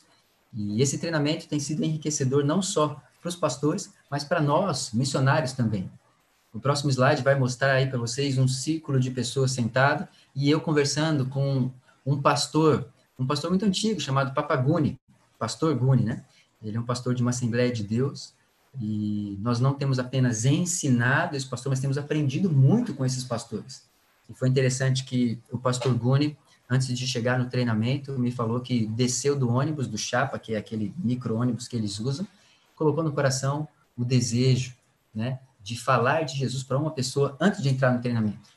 E 0.51 0.82
esse 0.82 0.98
treinamento 0.98 1.48
tem 1.48 1.60
sido 1.60 1.84
enriquecedor 1.84 2.43
não 2.43 2.63
só 2.63 3.00
para 3.23 3.29
os 3.29 3.35
pastores, 3.37 3.93
mas 4.11 4.25
para 4.25 4.41
nós, 4.41 4.91
missionários 4.91 5.53
também. 5.53 5.89
O 6.53 6.59
próximo 6.59 6.91
slide 6.91 7.23
vai 7.23 7.33
mostrar 7.33 7.71
aí 7.71 7.87
para 7.87 7.97
vocês 7.97 8.37
um 8.37 8.47
círculo 8.47 8.99
de 8.99 9.09
pessoas 9.09 9.51
sentado 9.51 10.07
e 10.35 10.51
eu 10.51 10.59
conversando 10.59 11.25
com 11.25 11.71
um 12.05 12.21
pastor, 12.21 12.85
um 13.17 13.25
pastor 13.25 13.49
muito 13.49 13.65
antigo 13.65 13.99
chamado 13.99 14.33
Papaguni, 14.33 14.99
pastor 15.39 15.73
Guni, 15.73 16.03
né? 16.03 16.25
Ele 16.61 16.77
é 16.77 16.79
um 16.79 16.85
pastor 16.85 17.15
de 17.15 17.21
uma 17.21 17.31
Assembleia 17.31 17.71
de 17.71 17.83
Deus 17.83 18.33
e 18.79 19.37
nós 19.41 19.59
não 19.59 19.73
temos 19.73 19.99
apenas 19.99 20.45
ensinado 20.45 21.35
esse 21.35 21.47
pastor, 21.47 21.69
mas 21.69 21.79
temos 21.79 21.97
aprendido 21.97 22.51
muito 22.51 22.93
com 22.93 23.05
esses 23.05 23.23
pastores. 23.23 23.83
E 24.29 24.33
foi 24.33 24.49
interessante 24.49 25.05
que 25.05 25.39
o 25.49 25.57
pastor 25.57 25.93
Guni, 25.95 26.37
antes 26.69 26.87
de 26.87 27.07
chegar 27.07 27.39
no 27.39 27.49
treinamento, 27.49 28.17
me 28.19 28.31
falou 28.31 28.59
que 28.59 28.85
desceu 28.87 29.35
do 29.35 29.49
ônibus, 29.49 29.87
do 29.87 29.97
Chapa, 29.97 30.37
que 30.37 30.53
é 30.53 30.57
aquele 30.57 30.93
micro-ônibus 30.97 31.67
que 31.67 31.75
eles 31.75 31.99
usam, 31.99 32.27
colocou 32.83 33.03
no 33.03 33.13
coração 33.13 33.67
o 33.95 34.03
desejo, 34.03 34.75
né, 35.15 35.39
de 35.61 35.79
falar 35.79 36.23
de 36.23 36.37
Jesus 36.37 36.63
para 36.63 36.77
uma 36.77 36.91
pessoa 36.91 37.37
antes 37.39 37.61
de 37.61 37.69
entrar 37.69 37.93
no 37.93 38.01
treinamento. 38.01 38.49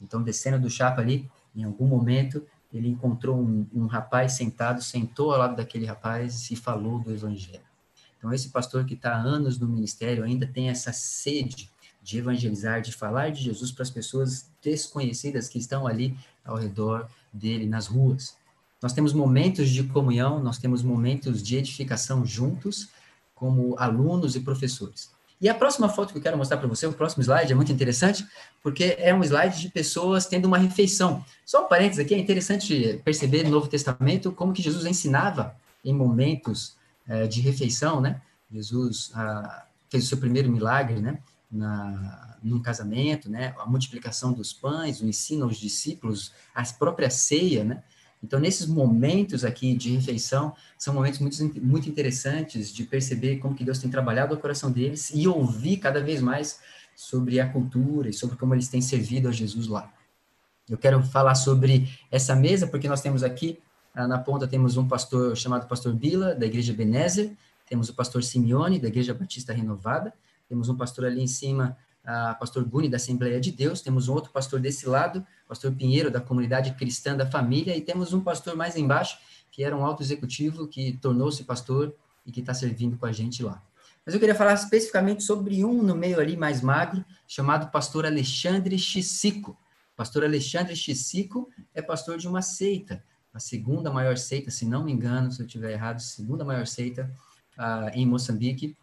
Então, 0.00 0.22
descendo 0.22 0.58
do 0.58 0.70
Chapa 0.70 1.02
ali, 1.02 1.30
em 1.54 1.64
algum 1.64 1.86
momento, 1.86 2.44
ele 2.72 2.88
encontrou 2.88 3.38
um, 3.38 3.66
um 3.72 3.86
rapaz 3.86 4.32
sentado, 4.32 4.82
sentou 4.82 5.32
ao 5.32 5.38
lado 5.38 5.56
daquele 5.56 5.84
rapaz 5.84 6.50
e 6.50 6.56
falou 6.56 6.98
do 6.98 7.12
evangelho. 7.12 7.60
Então, 8.16 8.32
esse 8.32 8.48
pastor 8.48 8.86
que 8.86 8.94
está 8.94 9.12
há 9.12 9.20
anos 9.20 9.58
no 9.58 9.68
ministério 9.68 10.24
ainda 10.24 10.46
tem 10.46 10.70
essa 10.70 10.92
sede 10.92 11.70
de 12.02 12.18
evangelizar, 12.18 12.80
de 12.80 12.92
falar 12.92 13.30
de 13.30 13.42
Jesus 13.42 13.70
para 13.70 13.82
as 13.82 13.90
pessoas 13.90 14.50
desconhecidas 14.62 15.48
que 15.48 15.58
estão 15.58 15.86
ali 15.86 16.16
ao 16.44 16.56
redor 16.56 17.08
dele, 17.32 17.66
nas 17.66 17.86
ruas. 17.86 18.36
Nós 18.82 18.92
temos 18.92 19.12
momentos 19.12 19.70
de 19.70 19.82
comunhão, 19.84 20.42
nós 20.42 20.58
temos 20.58 20.82
momentos 20.82 21.42
de 21.42 21.56
edificação 21.56 22.24
juntos, 22.24 22.88
como 23.44 23.76
alunos 23.78 24.34
e 24.36 24.40
professores. 24.40 25.10
E 25.38 25.50
a 25.50 25.54
próxima 25.54 25.86
foto 25.86 26.12
que 26.12 26.18
eu 26.18 26.22
quero 26.22 26.38
mostrar 26.38 26.56
para 26.56 26.66
você, 26.66 26.86
o 26.86 26.94
próximo 26.94 27.22
slide, 27.22 27.52
é 27.52 27.54
muito 27.54 27.70
interessante, 27.70 28.26
porque 28.62 28.96
é 28.98 29.14
um 29.14 29.22
slide 29.22 29.60
de 29.60 29.68
pessoas 29.68 30.24
tendo 30.24 30.46
uma 30.46 30.56
refeição. 30.56 31.22
Só 31.44 31.66
um 31.66 31.68
parênteses 31.68 32.02
aqui, 32.02 32.14
é 32.14 32.18
interessante 32.18 33.02
perceber 33.04 33.42
no 33.42 33.50
Novo 33.50 33.68
Testamento 33.68 34.32
como 34.32 34.54
que 34.54 34.62
Jesus 34.62 34.86
ensinava 34.86 35.54
em 35.84 35.92
momentos 35.92 36.74
é, 37.06 37.26
de 37.26 37.42
refeição, 37.42 38.00
né? 38.00 38.22
Jesus 38.50 39.10
ah, 39.14 39.66
fez 39.90 40.04
o 40.04 40.06
seu 40.06 40.16
primeiro 40.16 40.50
milagre, 40.50 40.98
né? 41.02 41.18
Na, 41.52 42.38
num 42.42 42.62
casamento, 42.62 43.28
né? 43.28 43.54
A 43.58 43.66
multiplicação 43.66 44.32
dos 44.32 44.54
pães, 44.54 45.02
o 45.02 45.06
ensino 45.06 45.44
aos 45.44 45.58
discípulos, 45.58 46.32
a 46.54 46.62
própria 46.62 47.10
ceia, 47.10 47.62
né? 47.62 47.82
Então, 48.24 48.40
nesses 48.40 48.66
momentos 48.66 49.44
aqui 49.44 49.74
de 49.74 49.94
refeição, 49.94 50.54
são 50.78 50.94
momentos 50.94 51.20
muito, 51.20 51.62
muito 51.62 51.88
interessantes 51.90 52.72
de 52.72 52.84
perceber 52.84 53.36
como 53.36 53.54
que 53.54 53.62
Deus 53.62 53.78
tem 53.78 53.90
trabalhado 53.90 54.34
o 54.34 54.38
coração 54.38 54.72
deles 54.72 55.10
e 55.14 55.28
ouvir 55.28 55.76
cada 55.76 56.02
vez 56.02 56.22
mais 56.22 56.58
sobre 56.96 57.38
a 57.38 57.46
cultura 57.46 58.08
e 58.08 58.14
sobre 58.14 58.36
como 58.36 58.54
eles 58.54 58.68
têm 58.68 58.80
servido 58.80 59.28
a 59.28 59.32
Jesus 59.32 59.66
lá. 59.66 59.92
Eu 60.70 60.78
quero 60.78 61.02
falar 61.02 61.34
sobre 61.34 61.86
essa 62.10 62.34
mesa, 62.34 62.66
porque 62.66 62.88
nós 62.88 63.02
temos 63.02 63.22
aqui, 63.22 63.58
ah, 63.94 64.08
na 64.08 64.18
ponta, 64.18 64.48
temos 64.48 64.78
um 64.78 64.88
pastor 64.88 65.36
chamado 65.36 65.68
Pastor 65.68 65.92
Bila, 65.92 66.34
da 66.34 66.46
Igreja 66.46 66.72
Benézer, 66.72 67.30
temos 67.68 67.90
o 67.90 67.94
pastor 67.94 68.24
Simeone, 68.24 68.78
da 68.78 68.88
Igreja 68.88 69.12
Batista 69.12 69.52
Renovada, 69.52 70.14
temos 70.48 70.70
um 70.70 70.76
pastor 70.76 71.04
ali 71.04 71.20
em 71.20 71.26
cima, 71.26 71.76
a 72.04 72.34
pastor 72.34 72.64
Guni, 72.64 72.88
da 72.88 72.96
Assembleia 72.96 73.40
de 73.40 73.50
Deus, 73.50 73.80
temos 73.80 74.08
um 74.08 74.14
outro 74.14 74.30
pastor 74.30 74.60
desse 74.60 74.86
lado, 74.86 75.26
pastor 75.48 75.72
Pinheiro, 75.72 76.10
da 76.10 76.20
Comunidade 76.20 76.74
Cristã 76.74 77.16
da 77.16 77.26
Família, 77.26 77.76
e 77.76 77.80
temos 77.80 78.12
um 78.12 78.20
pastor 78.20 78.56
mais 78.56 78.76
embaixo, 78.76 79.18
que 79.50 79.64
era 79.64 79.76
um 79.76 79.84
alto 79.84 80.02
executivo, 80.02 80.68
que 80.68 80.98
tornou-se 80.98 81.42
pastor 81.44 81.94
e 82.26 82.32
que 82.32 82.40
está 82.40 82.52
servindo 82.52 82.98
com 82.98 83.06
a 83.06 83.12
gente 83.12 83.42
lá. 83.42 83.62
Mas 84.04 84.14
eu 84.14 84.20
queria 84.20 84.34
falar 84.34 84.52
especificamente 84.52 85.22
sobre 85.22 85.64
um 85.64 85.82
no 85.82 85.94
meio 85.94 86.20
ali 86.20 86.36
mais 86.36 86.60
magro, 86.60 87.04
chamado 87.26 87.70
pastor 87.70 88.04
Alexandre 88.04 88.78
Chissico. 88.78 89.56
Pastor 89.96 90.24
Alexandre 90.24 90.76
Chissico 90.76 91.48
é 91.72 91.80
pastor 91.80 92.18
de 92.18 92.28
uma 92.28 92.42
seita, 92.42 93.02
a 93.32 93.40
segunda 93.40 93.90
maior 93.90 94.16
seita, 94.16 94.50
se 94.50 94.64
não 94.64 94.84
me 94.84 94.92
engano, 94.92 95.32
se 95.32 95.40
eu 95.40 95.46
estiver 95.46 95.72
errado, 95.72 96.00
segunda 96.00 96.44
maior 96.44 96.66
seita 96.66 97.10
uh, 97.58 97.90
em 97.92 98.06
Moçambique, 98.06 98.76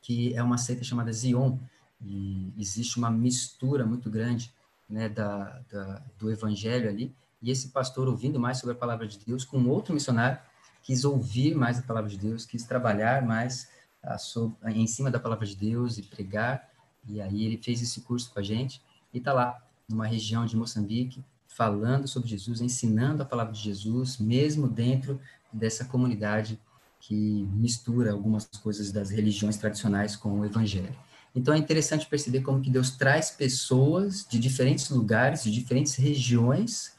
que 0.00 0.34
é 0.34 0.42
uma 0.42 0.58
seita 0.58 0.82
chamada 0.82 1.12
Zion, 1.12 1.58
e 2.00 2.52
existe 2.56 2.98
uma 2.98 3.10
mistura 3.10 3.84
muito 3.84 4.10
grande 4.10 4.52
né, 4.88 5.08
da, 5.08 5.60
da, 5.70 6.02
do 6.18 6.30
evangelho 6.30 6.88
ali, 6.88 7.14
e 7.40 7.50
esse 7.50 7.68
pastor, 7.68 8.08
ouvindo 8.08 8.40
mais 8.40 8.58
sobre 8.58 8.74
a 8.74 8.78
palavra 8.78 9.06
de 9.06 9.18
Deus, 9.18 9.44
com 9.44 9.64
outro 9.66 9.94
missionário, 9.94 10.38
quis 10.82 11.04
ouvir 11.04 11.54
mais 11.54 11.78
a 11.78 11.82
palavra 11.82 12.10
de 12.10 12.18
Deus, 12.18 12.44
quis 12.44 12.64
trabalhar 12.64 13.24
mais 13.24 13.68
a, 14.02 14.16
a, 14.62 14.72
em 14.72 14.86
cima 14.86 15.10
da 15.10 15.20
palavra 15.20 15.46
de 15.46 15.54
Deus 15.54 15.98
e 15.98 16.02
pregar, 16.02 16.68
e 17.06 17.20
aí 17.20 17.44
ele 17.44 17.58
fez 17.58 17.80
esse 17.80 18.00
curso 18.00 18.32
com 18.32 18.40
a 18.40 18.42
gente, 18.42 18.82
e 19.12 19.18
está 19.18 19.32
lá, 19.32 19.62
numa 19.88 20.06
região 20.06 20.44
de 20.44 20.56
Moçambique, 20.56 21.24
falando 21.46 22.06
sobre 22.06 22.28
Jesus, 22.28 22.60
ensinando 22.60 23.22
a 23.22 23.26
palavra 23.26 23.52
de 23.52 23.60
Jesus, 23.60 24.18
mesmo 24.18 24.68
dentro 24.68 25.20
dessa 25.52 25.84
comunidade 25.84 26.60
que 27.00 27.48
mistura 27.52 28.12
algumas 28.12 28.46
coisas 28.62 28.92
das 28.92 29.10
religiões 29.10 29.56
tradicionais 29.56 30.14
com 30.14 30.40
o 30.40 30.44
evangelho. 30.44 30.94
Então 31.34 31.54
é 31.54 31.58
interessante 31.58 32.06
perceber 32.06 32.40
como 32.40 32.60
que 32.60 32.70
Deus 32.70 32.90
traz 32.90 33.30
pessoas 33.30 34.26
de 34.28 34.38
diferentes 34.38 34.90
lugares, 34.90 35.44
de 35.44 35.50
diferentes 35.50 35.94
regiões, 35.94 36.96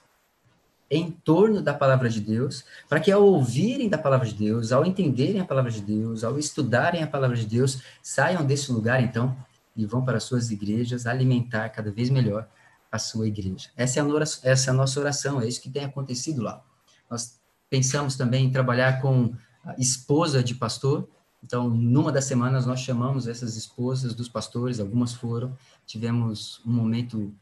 em 0.89 1.11
torno 1.11 1.61
da 1.61 1.73
palavra 1.73 2.09
de 2.09 2.19
Deus, 2.19 2.65
para 2.87 2.99
que 2.99 3.11
ao 3.11 3.23
ouvirem 3.23 3.87
da 3.87 3.97
palavra 3.97 4.27
de 4.27 4.33
Deus, 4.33 4.71
ao 4.71 4.85
entenderem 4.85 5.39
a 5.39 5.45
palavra 5.45 5.69
de 5.69 5.81
Deus, 5.81 6.23
ao 6.23 6.39
estudarem 6.39 7.03
a 7.03 7.07
palavra 7.07 7.37
de 7.37 7.45
Deus, 7.45 7.81
saiam 8.01 8.45
desse 8.45 8.71
lugar 8.71 9.01
então 9.01 9.37
e 9.75 9.85
vão 9.85 10.03
para 10.03 10.17
as 10.17 10.23
suas 10.23 10.49
igrejas 10.49 11.05
alimentar 11.05 11.69
cada 11.69 11.91
vez 11.91 12.09
melhor 12.09 12.47
a 12.91 12.97
sua 12.97 13.27
igreja. 13.27 13.69
Essa 13.77 13.99
é 13.99 14.03
a, 14.03 14.51
essa 14.51 14.69
é 14.69 14.71
a 14.71 14.73
nossa 14.73 14.99
oração, 14.99 15.39
é 15.39 15.47
isso 15.47 15.61
que 15.61 15.69
tem 15.69 15.85
acontecido 15.85 16.41
lá. 16.41 16.63
Nós 17.09 17.39
pensamos 17.69 18.15
também 18.15 18.45
em 18.45 18.51
trabalhar 18.51 18.99
com 18.99 19.33
esposa 19.77 20.43
de 20.43 20.55
pastor, 20.55 21.07
então, 21.43 21.69
numa 21.69 22.11
das 22.11 22.25
semanas, 22.25 22.65
nós 22.65 22.81
chamamos 22.81 23.27
essas 23.27 23.55
esposas 23.55 24.13
dos 24.13 24.27
pastores, 24.27 24.79
algumas 24.79 25.13
foram, 25.13 25.57
tivemos 25.85 26.61
um 26.65 26.71
momento 26.71 27.33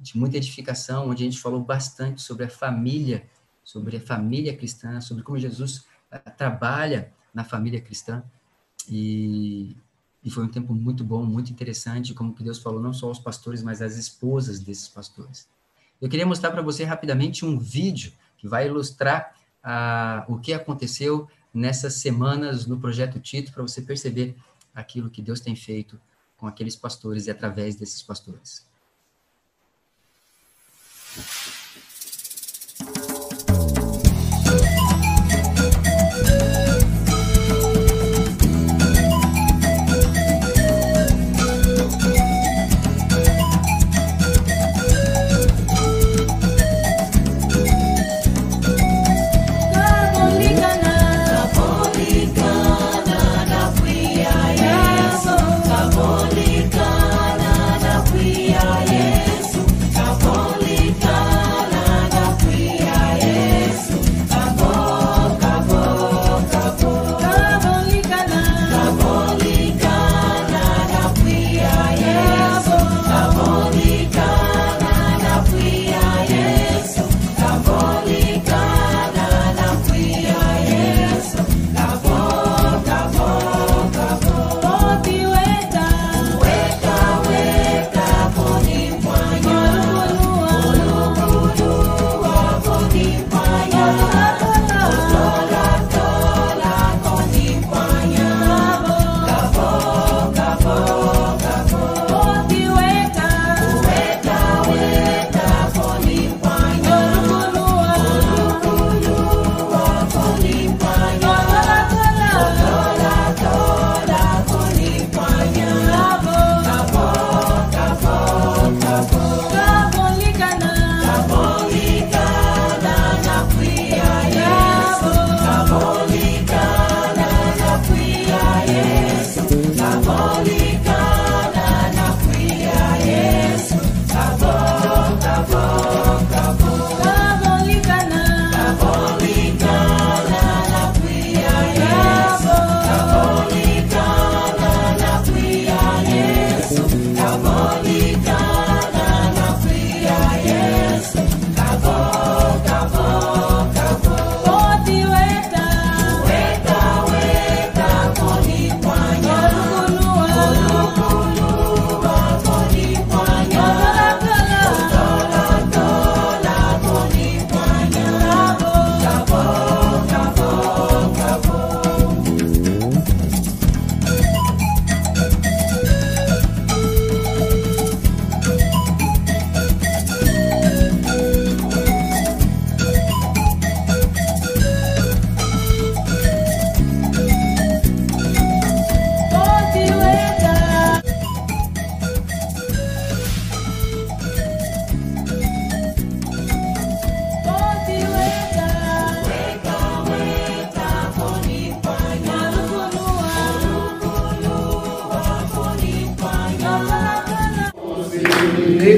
de 0.00 0.16
muita 0.18 0.36
edificação, 0.36 1.08
onde 1.08 1.22
a 1.22 1.26
gente 1.26 1.40
falou 1.40 1.60
bastante 1.62 2.20
sobre 2.20 2.44
a 2.44 2.50
família, 2.50 3.26
sobre 3.62 3.96
a 3.96 4.00
família 4.00 4.54
cristã, 4.54 5.00
sobre 5.00 5.22
como 5.22 5.38
Jesus 5.38 5.86
uh, 6.12 6.30
trabalha 6.36 7.12
na 7.32 7.42
família 7.42 7.80
cristã, 7.80 8.22
e, 8.88 9.74
e 10.22 10.30
foi 10.30 10.44
um 10.44 10.48
tempo 10.48 10.74
muito 10.74 11.02
bom, 11.02 11.24
muito 11.24 11.50
interessante, 11.50 12.12
como 12.12 12.34
que 12.34 12.44
Deus 12.44 12.58
falou 12.58 12.80
não 12.80 12.92
só 12.92 13.08
aos 13.08 13.18
pastores, 13.18 13.62
mas 13.62 13.80
às 13.80 13.96
esposas 13.96 14.60
desses 14.60 14.88
pastores. 14.88 15.48
Eu 16.00 16.10
queria 16.10 16.26
mostrar 16.26 16.50
para 16.50 16.60
você 16.60 16.84
rapidamente 16.84 17.46
um 17.46 17.58
vídeo 17.58 18.12
que 18.36 18.46
vai 18.46 18.66
ilustrar 18.66 19.34
uh, 19.64 20.30
o 20.30 20.38
que 20.38 20.52
aconteceu 20.52 21.26
nessas 21.54 21.94
semanas 21.94 22.66
no 22.66 22.80
Projeto 22.80 23.20
Tito, 23.20 23.52
para 23.52 23.62
você 23.62 23.80
perceber 23.80 24.36
aquilo 24.74 25.08
que 25.08 25.22
Deus 25.22 25.38
tem 25.38 25.54
feito 25.54 26.00
com 26.36 26.48
aqueles 26.48 26.74
pastores 26.74 27.26
e 27.26 27.30
através 27.30 27.76
desses 27.76 28.02
pastores. 28.02 28.66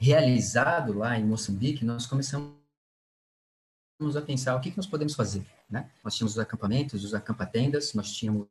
realizado 0.00 0.94
lá 0.94 1.18
em 1.18 1.24
Moçambique, 1.24 1.84
nós 1.84 2.06
começamos 2.06 2.56
a 4.16 4.22
pensar 4.22 4.56
o 4.56 4.60
que, 4.60 4.70
que 4.70 4.76
nós 4.78 4.86
podemos 4.86 5.14
fazer. 5.14 5.46
Né? 5.68 5.90
Nós 6.02 6.16
tínhamos 6.16 6.32
os 6.32 6.38
acampamentos, 6.38 7.04
os 7.04 7.14
acampatendas, 7.14 7.92
nós 7.92 8.10
tínhamos 8.10 8.48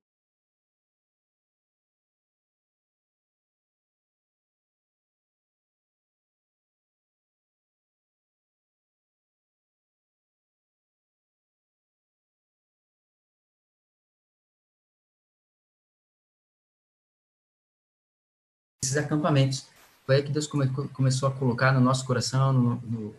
esses 18.83 18.97
acampamentos. 18.97 19.78
Foi 20.09 20.15
aí 20.15 20.23
que 20.23 20.31
Deus 20.31 20.47
come, 20.47 20.67
começou 20.91 21.29
a 21.29 21.31
colocar 21.31 21.71
no 21.71 21.79
nosso 21.79 22.03
coração, 22.03 22.51
no, 22.51 22.75
no, 22.77 23.15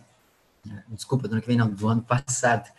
Desculpa, 0.89 1.28
do 1.28 1.34
ano 1.34 1.41
que 1.41 1.47
vem 1.47 1.58
não, 1.58 1.69
do 1.69 1.88
ano 1.88 2.02
passado. 2.02 2.69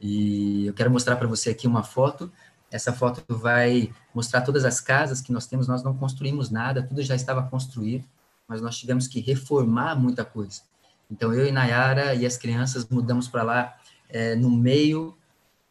E 0.00 0.66
eu 0.66 0.74
quero 0.74 0.90
mostrar 0.90 1.16
para 1.16 1.28
você 1.28 1.50
aqui 1.50 1.66
uma 1.66 1.82
foto. 1.82 2.30
Essa 2.70 2.92
foto 2.92 3.22
vai 3.28 3.92
mostrar 4.14 4.42
todas 4.42 4.64
as 4.64 4.80
casas 4.80 5.20
que 5.20 5.32
nós 5.32 5.46
temos. 5.46 5.68
Nós 5.68 5.82
não 5.82 5.96
construímos 5.96 6.50
nada, 6.50 6.82
tudo 6.82 7.02
já 7.02 7.14
estava 7.14 7.42
construído, 7.42 8.04
mas 8.48 8.60
nós 8.60 8.76
tivemos 8.76 9.06
que 9.06 9.20
reformar 9.20 9.94
muita 9.94 10.24
coisa. 10.24 10.62
Então, 11.10 11.32
eu 11.32 11.46
e 11.46 11.52
Nayara 11.52 12.14
e 12.14 12.26
as 12.26 12.36
crianças 12.36 12.88
mudamos 12.88 13.28
para 13.28 13.42
lá 13.42 13.76
é, 14.08 14.34
no 14.34 14.50
meio 14.50 15.16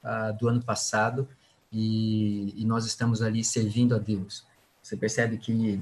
uh, 0.04 0.38
do 0.38 0.48
ano 0.48 0.62
passado 0.62 1.28
e, 1.72 2.54
e 2.56 2.66
nós 2.66 2.86
estamos 2.86 3.22
ali 3.22 3.44
servindo 3.44 3.96
a 3.96 3.98
Deus. 3.98 4.46
Você 4.82 4.96
percebe 4.96 5.38
que 5.38 5.82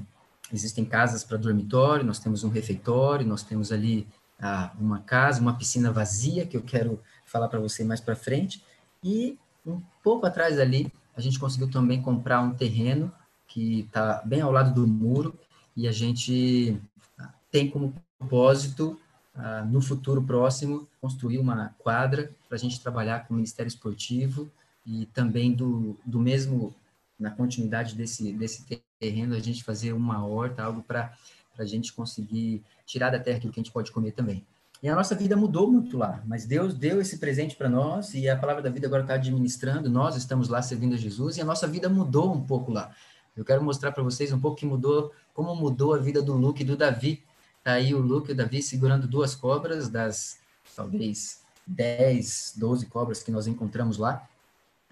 existem 0.52 0.84
casas 0.84 1.24
para 1.24 1.36
dormitório, 1.36 2.04
nós 2.04 2.18
temos 2.18 2.44
um 2.44 2.48
refeitório, 2.48 3.26
nós 3.26 3.42
temos 3.42 3.72
ali 3.72 4.06
ah, 4.40 4.72
uma 4.78 5.00
casa, 5.00 5.40
uma 5.40 5.56
piscina 5.56 5.92
vazia, 5.92 6.46
que 6.46 6.56
eu 6.56 6.62
quero 6.62 7.00
falar 7.32 7.48
para 7.48 7.58
você 7.58 7.82
mais 7.82 8.00
para 8.00 8.14
frente, 8.14 8.62
e 9.02 9.38
um 9.66 9.80
pouco 10.02 10.26
atrás 10.26 10.60
ali, 10.60 10.92
a 11.16 11.20
gente 11.20 11.38
conseguiu 11.38 11.70
também 11.70 12.02
comprar 12.02 12.40
um 12.40 12.54
terreno 12.54 13.10
que 13.48 13.80
está 13.80 14.22
bem 14.24 14.40
ao 14.40 14.52
lado 14.52 14.74
do 14.74 14.86
muro, 14.86 15.34
e 15.74 15.88
a 15.88 15.92
gente 15.92 16.78
ah, 17.18 17.32
tem 17.50 17.70
como 17.70 17.94
propósito, 18.18 19.00
ah, 19.34 19.64
no 19.64 19.80
futuro 19.80 20.22
próximo, 20.22 20.86
construir 21.00 21.38
uma 21.38 21.74
quadra 21.78 22.30
para 22.48 22.56
a 22.56 22.58
gente 22.58 22.80
trabalhar 22.80 23.26
com 23.26 23.34
o 23.34 23.36
Ministério 23.36 23.68
Esportivo 23.68 24.50
e 24.86 25.06
também 25.06 25.52
do, 25.52 25.98
do 26.04 26.20
mesmo, 26.20 26.74
na 27.18 27.30
continuidade 27.30 27.94
desse, 27.94 28.32
desse 28.32 28.64
terreno, 28.98 29.34
a 29.34 29.40
gente 29.40 29.64
fazer 29.64 29.92
uma 29.92 30.26
horta, 30.26 30.62
algo 30.62 30.82
para 30.82 31.16
a 31.58 31.64
gente 31.64 31.92
conseguir 31.92 32.62
tirar 32.84 33.10
da 33.10 33.18
terra 33.18 33.38
aquilo 33.38 33.52
que 33.52 33.60
a 33.60 33.62
gente 33.62 33.72
pode 33.72 33.90
comer 33.90 34.12
também. 34.12 34.44
E 34.82 34.88
a 34.88 34.96
nossa 34.96 35.14
vida 35.14 35.36
mudou 35.36 35.70
muito 35.70 35.96
lá, 35.96 36.20
mas 36.26 36.44
Deus 36.44 36.74
deu 36.74 37.00
esse 37.00 37.18
presente 37.18 37.54
para 37.54 37.68
nós 37.68 38.14
e 38.14 38.28
a 38.28 38.36
palavra 38.36 38.60
da 38.60 38.68
vida 38.68 38.88
agora 38.88 39.02
está 39.02 39.14
administrando. 39.14 39.88
Nós 39.88 40.16
estamos 40.16 40.48
lá 40.48 40.60
servindo 40.60 40.94
a 40.94 40.98
Jesus 40.98 41.36
e 41.36 41.40
a 41.40 41.44
nossa 41.44 41.68
vida 41.68 41.88
mudou 41.88 42.34
um 42.34 42.42
pouco 42.42 42.72
lá. 42.72 42.92
Eu 43.36 43.44
quero 43.44 43.62
mostrar 43.62 43.92
para 43.92 44.02
vocês 44.02 44.32
um 44.32 44.40
pouco 44.40 44.56
que 44.56 44.66
mudou, 44.66 45.12
como 45.32 45.54
mudou 45.54 45.94
a 45.94 45.98
vida 45.98 46.20
do 46.20 46.32
Luke 46.34 46.62
e 46.62 46.66
do 46.66 46.76
Davi. 46.76 47.22
Tá 47.62 47.74
aí 47.74 47.94
o 47.94 48.00
Luke 48.00 48.30
e 48.30 48.32
o 48.32 48.36
Davi 48.36 48.60
segurando 48.60 49.06
duas 49.06 49.36
cobras 49.36 49.88
das 49.88 50.38
talvez 50.74 51.42
10, 51.64 52.54
12 52.56 52.86
cobras 52.86 53.22
que 53.22 53.30
nós 53.30 53.46
encontramos 53.46 53.98
lá. 53.98 54.28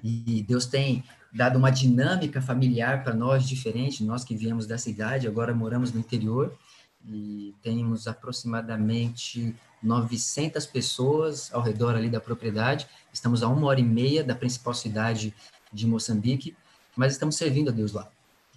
E 0.05 0.45
Deus 0.47 0.67
tem 0.67 1.03
dado 1.33 1.59
uma 1.59 1.71
dinâmica 1.71 2.41
familiar 2.41 3.03
para 3.03 3.13
nós 3.13 3.47
diferente, 3.47 4.05
nós 4.05 4.23
que 4.23 4.37
viemos 4.37 4.69
da 4.69 4.79
cidade, 4.79 5.27
agora 5.27 5.53
moramos 5.53 5.93
no 5.93 5.99
interior 5.99 6.57
e 7.05 7.55
temos 7.63 8.07
aproximadamente 8.07 9.55
900 9.83 10.67
pessoas 10.67 11.53
ao 11.53 11.63
redor 11.63 11.95
ali 11.95 12.11
da 12.11 12.21
propriedade. 12.21 12.87
Estamos 13.13 13.43
a 13.43 13.49
uma 13.49 13.67
hora 13.67 13.81
e 13.81 13.85
meia 13.85 14.23
da 14.23 14.35
principal 14.35 14.75
cidade 14.75 15.35
de 15.73 15.87
Moçambique, 15.87 16.57
mas 16.97 17.13
estamos 17.13 17.37
servindo 17.37 17.71
a 17.71 17.73
Deus 17.73 17.93
lá. 17.93 18.11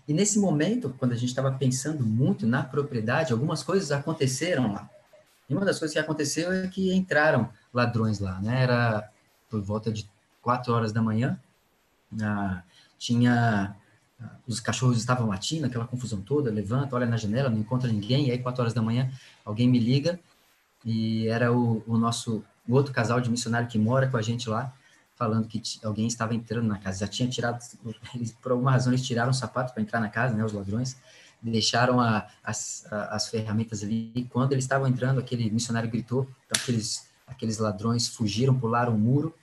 E 0.07 0.13
nesse 0.13 0.37
momento, 0.37 0.93
quando 0.97 1.13
a 1.13 1.15
gente 1.15 1.29
estava 1.29 1.51
pensando 1.51 2.05
muito 2.05 2.45
na 2.45 2.63
propriedade, 2.63 3.31
algumas 3.31 3.63
coisas 3.63 3.91
aconteceram 3.91 4.73
lá. 4.73 4.89
E 5.49 5.55
uma 5.55 5.63
das 5.63 5.79
coisas 5.79 5.93
que 5.93 5.99
aconteceu 5.99 6.51
é 6.51 6.67
que 6.67 6.93
entraram 6.93 7.49
ladrões 7.73 8.19
lá, 8.19 8.39
né? 8.41 8.63
Era 8.63 9.09
por 9.49 9.61
volta 9.61 9.91
de 9.91 10.09
quatro 10.41 10.73
horas 10.73 10.91
da 10.91 11.01
manhã, 11.01 11.39
ah, 12.21 12.63
tinha 12.97 13.75
ah, 14.19 14.29
os 14.45 14.59
cachorros 14.59 14.97
estavam 14.97 15.27
latindo, 15.27 15.65
aquela 15.65 15.87
confusão 15.87 16.21
toda, 16.21 16.51
levanta, 16.51 16.95
olha 16.95 17.05
na 17.05 17.17
janela, 17.17 17.49
não 17.49 17.59
encontra 17.59 17.89
ninguém, 17.91 18.27
e 18.27 18.31
aí 18.31 18.39
quatro 18.39 18.61
horas 18.61 18.73
da 18.73 18.81
manhã 18.81 19.11
alguém 19.45 19.67
me 19.69 19.79
liga 19.79 20.19
e 20.85 21.27
era 21.27 21.51
o, 21.51 21.83
o 21.87 21.97
nosso 21.97 22.43
o 22.67 22.73
outro 22.73 22.93
casal 22.93 23.19
de 23.19 23.29
missionário 23.29 23.67
que 23.67 23.77
mora 23.77 24.07
com 24.07 24.17
a 24.17 24.21
gente 24.21 24.49
lá, 24.49 24.73
falando 25.15 25.47
que 25.47 25.61
alguém 25.83 26.07
estava 26.07 26.33
entrando 26.33 26.67
na 26.67 26.77
casa, 26.77 26.99
já 26.99 27.07
tinha 27.07 27.29
tirado, 27.29 27.59
eles, 28.15 28.31
por 28.31 28.51
alguma 28.51 28.71
razão 28.71 28.91
eles 28.91 29.05
tiraram 29.05 29.31
o 29.31 29.33
sapato 29.33 29.73
para 29.73 29.81
entrar 29.81 29.99
na 29.99 30.09
casa, 30.09 30.33
né, 30.35 30.43
os 30.43 30.53
ladrões, 30.53 30.97
deixaram 31.41 31.99
a, 31.99 32.27
as, 32.43 32.85
a, 32.91 33.15
as 33.15 33.27
ferramentas 33.27 33.83
ali, 33.83 34.11
e 34.15 34.23
quando 34.23 34.53
eles 34.53 34.63
estavam 34.63 34.87
entrando, 34.87 35.19
aquele 35.19 35.49
missionário 35.49 35.89
gritou, 35.89 36.23
então 36.45 36.61
aqueles, 36.61 37.07
aqueles 37.27 37.57
ladrões 37.57 38.07
fugiram, 38.07 38.57
pularam 38.57 38.95
o 38.95 38.97
muro, 38.97 39.35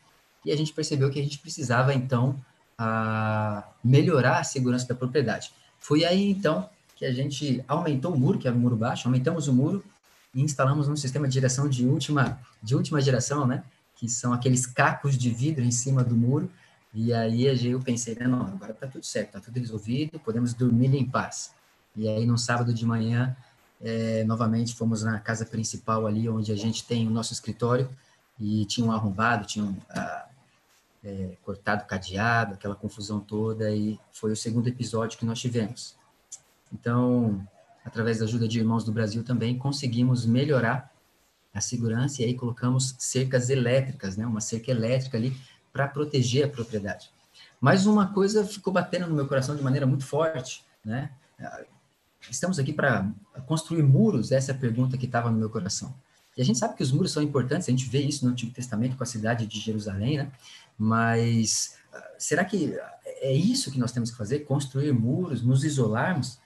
e 0.45 0.51
a 0.51 0.57
gente 0.57 0.73
percebeu 0.73 1.11
que 1.11 1.21
a 1.21 1.23
gente 1.23 1.39
precisava, 1.39 1.93
então, 1.93 2.41
a 2.79 3.69
melhorar 3.85 4.39
a 4.39 4.45
segurança 4.45 4.89
da 4.89 4.95
propriedade. 4.95 5.53
Foi 5.79 6.03
aí, 6.03 6.31
então, 6.31 6.69
que 6.97 7.05
a 7.05 7.13
gente 7.13 7.63
aumentou 7.69 8.15
o 8.15 8.19
muro, 8.19 8.39
que 8.39 8.49
era 8.49 8.57
o 8.57 8.59
muro 8.59 8.75
baixo, 8.75 9.07
aumentamos 9.07 9.49
o 9.49 9.53
muro 9.53 9.85
e 10.35 10.43
instalamos 10.43 10.89
um 10.89 10.97
sistema 10.97 11.27
de 11.27 11.33
direção 11.33 11.69
de 11.69 11.87
última, 11.87 12.41
de 12.63 12.75
última 12.75 13.01
geração, 13.01 13.47
né? 13.47 13.65
Que 13.97 14.09
são 14.09 14.33
aqueles 14.33 14.67
cacos 14.67 15.17
de 15.17 15.31
vidro 15.31 15.65
em 15.65 15.71
cima 15.71 16.03
do 16.03 16.17
muro. 16.17 16.51
E 16.93 17.13
aí 17.13 17.47
eu 17.67 17.81
pensei, 17.81 18.17
né, 18.17 18.27
não, 18.27 18.43
agora 18.43 18.75
tá 18.75 18.87
tudo 18.87 19.05
certo, 19.05 19.33
tá 19.33 19.41
tudo 19.41 19.59
resolvido, 19.59 20.19
podemos 20.19 20.53
dormir 20.55 20.95
em 20.95 21.05
paz. 21.05 21.53
E 21.95 22.09
aí, 22.09 22.27
no 22.27 22.37
sábado 22.37 22.75
de 22.75 22.85
manhã, 22.85 23.37
é, 23.81 24.25
novamente 24.25 24.75
fomos 24.75 25.03
na 25.03 25.19
casa 25.21 25.45
principal 25.47 26.07
ali, 26.07 26.29
onde 26.29 26.53
a 26.53 26.57
gente 26.57 26.85
tem 26.85 27.07
o 27.07 27.11
nosso 27.11 27.33
escritório, 27.33 27.89
e 28.39 28.65
tinha 28.65 28.87
um 28.87 28.93
arrombado, 28.93 29.47
tinha 29.47 29.65
um, 29.65 29.77
ah, 29.91 30.27
é, 31.05 31.37
cortado 31.43 31.85
cadeado, 31.85 32.55
aquela 32.55 32.75
confusão 32.75 33.21
toda, 33.21 33.71
e 33.71 33.99
foi 34.13 34.33
o 34.33 34.37
segundo 34.37 34.69
episódio 34.69 35.19
que 35.19 35.25
nós 35.25 35.39
tivemos. 35.39 35.95
Então, 36.73 37.47
através 37.85 38.19
da 38.19 38.25
ajuda 38.25 38.47
de 38.47 38.59
irmãos 38.59 38.85
do 38.85 38.93
Brasil 38.93 39.25
também, 39.25 39.57
conseguimos 39.59 40.27
melhorar 40.27 40.93
a 41.53 41.61
segurança 41.61 42.23
e 42.23 42.27
aí 42.27 42.35
colocamos 42.35 42.95
cercas 42.99 43.51
elétricas, 43.51 44.17
né, 44.17 44.27
uma 44.27 44.41
cerca 44.41 44.71
elétrica 44.71 45.17
ali 45.17 45.37
para 45.73 45.89
proteger 45.89 46.47
a 46.47 46.49
propriedade. 46.49 47.11
Mas 47.61 47.87
uma 47.87 48.13
coisa 48.13 48.45
ficou 48.45 48.73
batendo 48.73 49.07
no 49.07 49.15
meu 49.15 49.27
coração 49.27 49.57
de 49.57 49.63
maneira 49.63 49.87
muito 49.87 50.05
forte, 50.05 50.65
né? 50.85 51.11
Estamos 52.31 52.59
aqui 52.59 52.73
para 52.73 53.11
construir 53.47 53.83
muros, 53.83 54.33
essa 54.33 54.53
é 54.53 54.55
a 54.55 54.59
pergunta 54.59 54.97
que 54.97 55.07
estava 55.07 55.31
no 55.31 55.39
meu 55.39 55.51
coração. 55.51 55.95
E 56.37 56.43
a 56.43 56.45
gente 56.45 56.59
sabe 56.59 56.77
que 56.77 56.83
os 56.83 56.93
muros 56.93 57.13
são 57.13 57.23
importantes, 57.23 57.69
a 57.69 57.71
gente 57.71 57.89
vê 57.89 58.01
isso 58.01 58.25
no 58.25 58.33
Antigo 58.33 58.53
Testamento 58.53 58.97
com 58.97 59.03
a 59.03 59.07
cidade 59.07 59.47
de 59.47 59.59
Jerusalém, 59.61 60.19
né? 60.19 60.33
Mas 60.79 61.77
ah, 61.93 62.11
será 62.19 62.45
que 62.45 62.79
é 63.05 63.33
isso 63.33 63.71
que 63.71 63.79
nós 63.79 63.93
temos 63.93 64.11
que 64.11 64.17
fazer? 64.17 64.41
Construir 64.41 64.93
muros, 64.93 65.43
nos 65.43 65.65
isolarmos? 65.65 66.39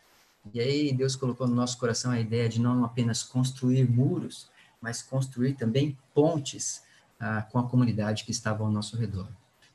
E 0.52 0.60
aí 0.60 0.92
Deus 0.92 1.16
colocou 1.16 1.46
no 1.46 1.54
nosso 1.54 1.78
coração 1.78 2.10
a 2.10 2.20
ideia 2.20 2.48
de 2.48 2.60
não 2.60 2.84
apenas 2.84 3.22
construir 3.22 3.88
muros, 3.88 4.48
mas 4.80 5.00
construir 5.00 5.54
também 5.54 5.96
pontes 6.12 6.82
ah, 7.18 7.42
com 7.42 7.58
a 7.58 7.68
comunidade 7.68 8.24
que 8.24 8.30
estava 8.30 8.62
ao 8.62 8.70
nosso 8.70 8.96
redor. 8.96 9.28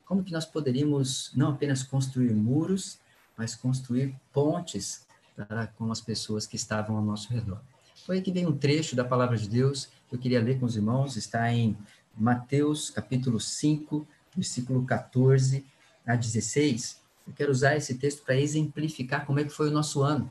Como 0.04 0.22
que 0.22 0.32
nós 0.32 0.44
poderíamos 0.44 1.32
não 1.34 1.50
apenas 1.50 1.82
construir 1.82 2.32
muros, 2.34 2.98
mas 3.36 3.54
construir 3.54 4.14
pontes 4.32 5.06
para, 5.36 5.66
com 5.66 5.90
as 5.90 6.00
pessoas 6.00 6.46
que 6.46 6.56
estavam 6.56 6.96
ao 6.96 7.02
nosso 7.02 7.32
redor? 7.32 7.60
Foi 8.06 8.16
aí 8.16 8.22
que 8.22 8.32
vem 8.32 8.46
um 8.46 8.56
trecho 8.56 8.94
da 8.94 9.04
palavra 9.04 9.36
de 9.36 9.48
Deus 9.48 9.88
que 10.08 10.14
eu 10.14 10.18
queria 10.18 10.42
ler 10.42 10.58
com 10.58 10.66
os 10.66 10.76
irmãos, 10.76 11.16
está 11.16 11.52
em 11.52 11.76
Mateus 12.16 12.90
capítulo 12.90 13.38
5, 13.38 14.06
versículo 14.34 14.84
14 14.84 15.64
a 16.06 16.16
16. 16.16 17.00
Eu 17.26 17.32
quero 17.32 17.52
usar 17.52 17.76
esse 17.76 17.94
texto 17.94 18.24
para 18.24 18.36
exemplificar 18.36 19.24
como 19.24 19.38
é 19.38 19.44
que 19.44 19.50
foi 19.50 19.68
o 19.68 19.72
nosso 19.72 20.02
ano. 20.02 20.30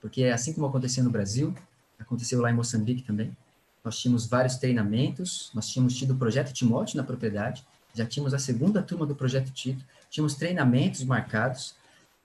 Porque 0.00 0.24
assim 0.24 0.52
como 0.52 0.66
aconteceu 0.66 1.02
no 1.02 1.10
Brasil, 1.10 1.54
aconteceu 1.98 2.40
lá 2.40 2.50
em 2.50 2.54
Moçambique 2.54 3.02
também. 3.02 3.36
Nós 3.84 3.98
tínhamos 3.98 4.26
vários 4.26 4.56
treinamentos, 4.56 5.50
nós 5.54 5.68
tínhamos 5.68 5.96
tido 5.96 6.12
o 6.12 6.16
projeto 6.16 6.52
Timóteo 6.52 6.96
na 6.96 7.04
propriedade, 7.04 7.64
já 7.94 8.04
tínhamos 8.04 8.34
a 8.34 8.38
segunda 8.38 8.82
turma 8.82 9.06
do 9.06 9.14
projeto 9.14 9.50
Tito, 9.50 9.84
tínhamos 10.10 10.34
treinamentos 10.34 11.02
marcados, 11.04 11.74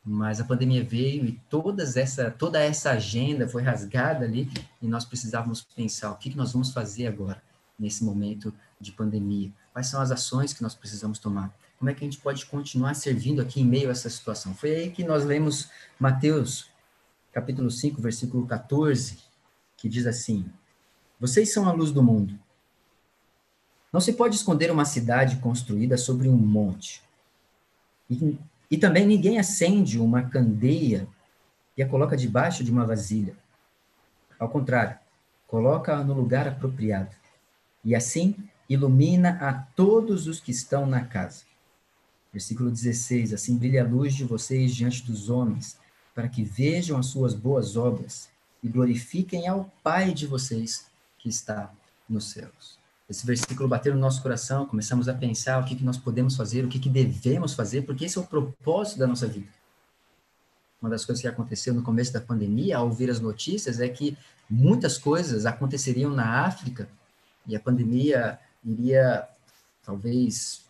mas 0.03 0.41
a 0.41 0.43
pandemia 0.43 0.83
veio 0.83 1.25
e 1.25 1.39
todas 1.49 1.95
essa, 1.95 2.31
toda 2.31 2.59
essa 2.59 2.91
agenda 2.91 3.47
foi 3.47 3.61
rasgada 3.61 4.25
ali 4.25 4.49
e 4.81 4.87
nós 4.87 5.05
precisávamos 5.05 5.61
pensar 5.61 6.11
o 6.11 6.17
que, 6.17 6.31
que 6.31 6.37
nós 6.37 6.51
vamos 6.51 6.71
fazer 6.71 7.07
agora, 7.07 7.41
nesse 7.77 8.03
momento 8.03 8.53
de 8.79 8.91
pandemia. 8.91 9.51
Quais 9.71 9.87
são 9.87 10.01
as 10.01 10.11
ações 10.11 10.53
que 10.53 10.63
nós 10.63 10.73
precisamos 10.73 11.19
tomar? 11.19 11.55
Como 11.77 11.89
é 11.89 11.93
que 11.93 12.03
a 12.03 12.07
gente 12.07 12.19
pode 12.19 12.45
continuar 12.47 12.93
servindo 12.95 13.41
aqui 13.41 13.61
em 13.61 13.65
meio 13.65 13.89
a 13.89 13.91
essa 13.91 14.09
situação? 14.09 14.53
Foi 14.53 14.75
aí 14.75 14.91
que 14.91 15.03
nós 15.03 15.23
lemos 15.23 15.69
Mateus, 15.99 16.70
capítulo 17.31 17.71
5, 17.71 18.01
versículo 18.01 18.45
14, 18.45 19.17
que 19.77 19.89
diz 19.89 20.05
assim: 20.05 20.45
Vocês 21.19 21.53
são 21.53 21.67
a 21.67 21.71
luz 21.71 21.91
do 21.91 22.03
mundo. 22.03 22.37
Não 23.91 23.99
se 23.99 24.13
pode 24.13 24.35
esconder 24.35 24.71
uma 24.71 24.85
cidade 24.85 25.37
construída 25.37 25.97
sobre 25.97 26.29
um 26.29 26.37
monte. 26.37 27.03
E 28.09 28.37
e 28.71 28.77
também 28.77 29.05
ninguém 29.05 29.37
acende 29.37 29.99
uma 29.99 30.23
candeia 30.23 31.05
e 31.75 31.83
a 31.83 31.87
coloca 31.87 32.15
debaixo 32.15 32.63
de 32.63 32.71
uma 32.71 32.85
vasilha. 32.85 33.35
Ao 34.39 34.47
contrário, 34.47 34.97
coloca-a 35.45 36.01
no 36.05 36.13
lugar 36.13 36.47
apropriado. 36.47 37.13
E 37.83 37.93
assim 37.93 38.33
ilumina 38.69 39.37
a 39.41 39.53
todos 39.53 40.25
os 40.25 40.39
que 40.39 40.51
estão 40.51 40.85
na 40.85 41.03
casa. 41.03 41.43
Versículo 42.31 42.71
16: 42.71 43.33
Assim 43.33 43.57
brilha 43.57 43.83
a 43.83 43.87
luz 43.87 44.15
de 44.15 44.23
vocês 44.23 44.73
diante 44.73 45.05
dos 45.05 45.29
homens, 45.29 45.77
para 46.21 46.29
que 46.29 46.43
vejam 46.43 46.99
as 46.99 47.07
suas 47.07 47.33
boas 47.33 47.75
obras 47.75 48.29
e 48.61 48.69
glorifiquem 48.69 49.47
ao 49.47 49.71
Pai 49.81 50.13
de 50.13 50.27
vocês 50.27 50.85
que 51.17 51.27
está 51.27 51.73
nos 52.07 52.25
céus. 52.25 52.77
esse 53.09 53.25
versículo 53.25 53.67
bateu 53.67 53.95
no 53.95 53.99
nosso 53.99 54.21
coração, 54.21 54.67
começamos 54.67 55.09
a 55.09 55.15
pensar 55.15 55.59
o 55.59 55.65
que, 55.65 55.75
que 55.75 55.83
nós 55.83 55.97
podemos 55.97 56.35
fazer, 56.35 56.63
o 56.63 56.67
que, 56.67 56.77
que 56.77 56.89
devemos 56.89 57.55
fazer, 57.55 57.87
porque 57.87 58.05
esse 58.05 58.19
é 58.19 58.21
o 58.21 58.23
propósito 58.23 58.99
da 58.99 59.07
nossa 59.07 59.25
vida. 59.25 59.47
Uma 60.79 60.91
das 60.91 61.03
coisas 61.03 61.23
que 61.23 61.27
aconteceu 61.27 61.73
no 61.73 61.81
começo 61.81 62.13
da 62.13 62.21
pandemia, 62.21 62.77
ao 62.77 62.85
ouvir 62.85 63.09
as 63.09 63.19
notícias, 63.19 63.79
é 63.79 63.89
que 63.89 64.15
muitas 64.47 64.99
coisas 64.99 65.47
aconteceriam 65.47 66.11
na 66.11 66.45
África 66.45 66.87
e 67.47 67.55
a 67.55 67.59
pandemia 67.59 68.37
iria, 68.63 69.27
talvez, 69.83 70.61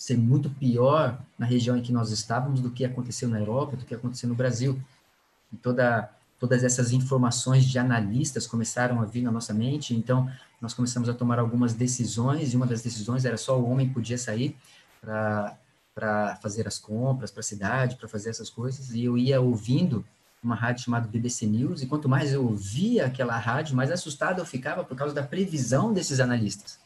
ser 0.00 0.16
muito 0.16 0.48
pior 0.48 1.20
na 1.38 1.44
região 1.44 1.76
em 1.76 1.82
que 1.82 1.92
nós 1.92 2.10
estávamos 2.10 2.58
do 2.60 2.70
que 2.70 2.86
aconteceu 2.86 3.28
na 3.28 3.38
Europa, 3.38 3.76
do 3.76 3.84
que 3.84 3.94
aconteceu 3.94 4.30
no 4.30 4.34
Brasil. 4.34 4.80
E 5.52 5.58
toda, 5.58 6.10
todas 6.38 6.64
essas 6.64 6.90
informações 6.90 7.66
de 7.66 7.78
analistas 7.78 8.46
começaram 8.46 9.02
a 9.02 9.04
vir 9.04 9.20
na 9.20 9.30
nossa 9.30 9.52
mente, 9.52 9.94
então 9.94 10.26
nós 10.58 10.72
começamos 10.72 11.06
a 11.10 11.12
tomar 11.12 11.38
algumas 11.38 11.74
decisões, 11.74 12.54
e 12.54 12.56
uma 12.56 12.66
das 12.66 12.80
decisões 12.80 13.26
era 13.26 13.36
só 13.36 13.60
o 13.60 13.68
homem 13.68 13.92
podia 13.92 14.16
sair 14.16 14.56
para 15.02 16.38
fazer 16.40 16.66
as 16.66 16.78
compras 16.78 17.30
para 17.30 17.40
a 17.40 17.44
cidade, 17.44 17.96
para 17.96 18.08
fazer 18.08 18.30
essas 18.30 18.48
coisas, 18.48 18.94
e 18.94 19.04
eu 19.04 19.18
ia 19.18 19.38
ouvindo 19.38 20.02
uma 20.42 20.54
rádio 20.54 20.82
chamada 20.82 21.06
BBC 21.06 21.44
News, 21.44 21.82
e 21.82 21.86
quanto 21.86 22.08
mais 22.08 22.32
eu 22.32 22.42
ouvia 22.42 23.04
aquela 23.04 23.36
rádio, 23.36 23.76
mais 23.76 23.90
assustado 23.90 24.38
eu 24.38 24.46
ficava 24.46 24.82
por 24.82 24.96
causa 24.96 25.14
da 25.14 25.22
previsão 25.22 25.92
desses 25.92 26.20
analistas. 26.20 26.78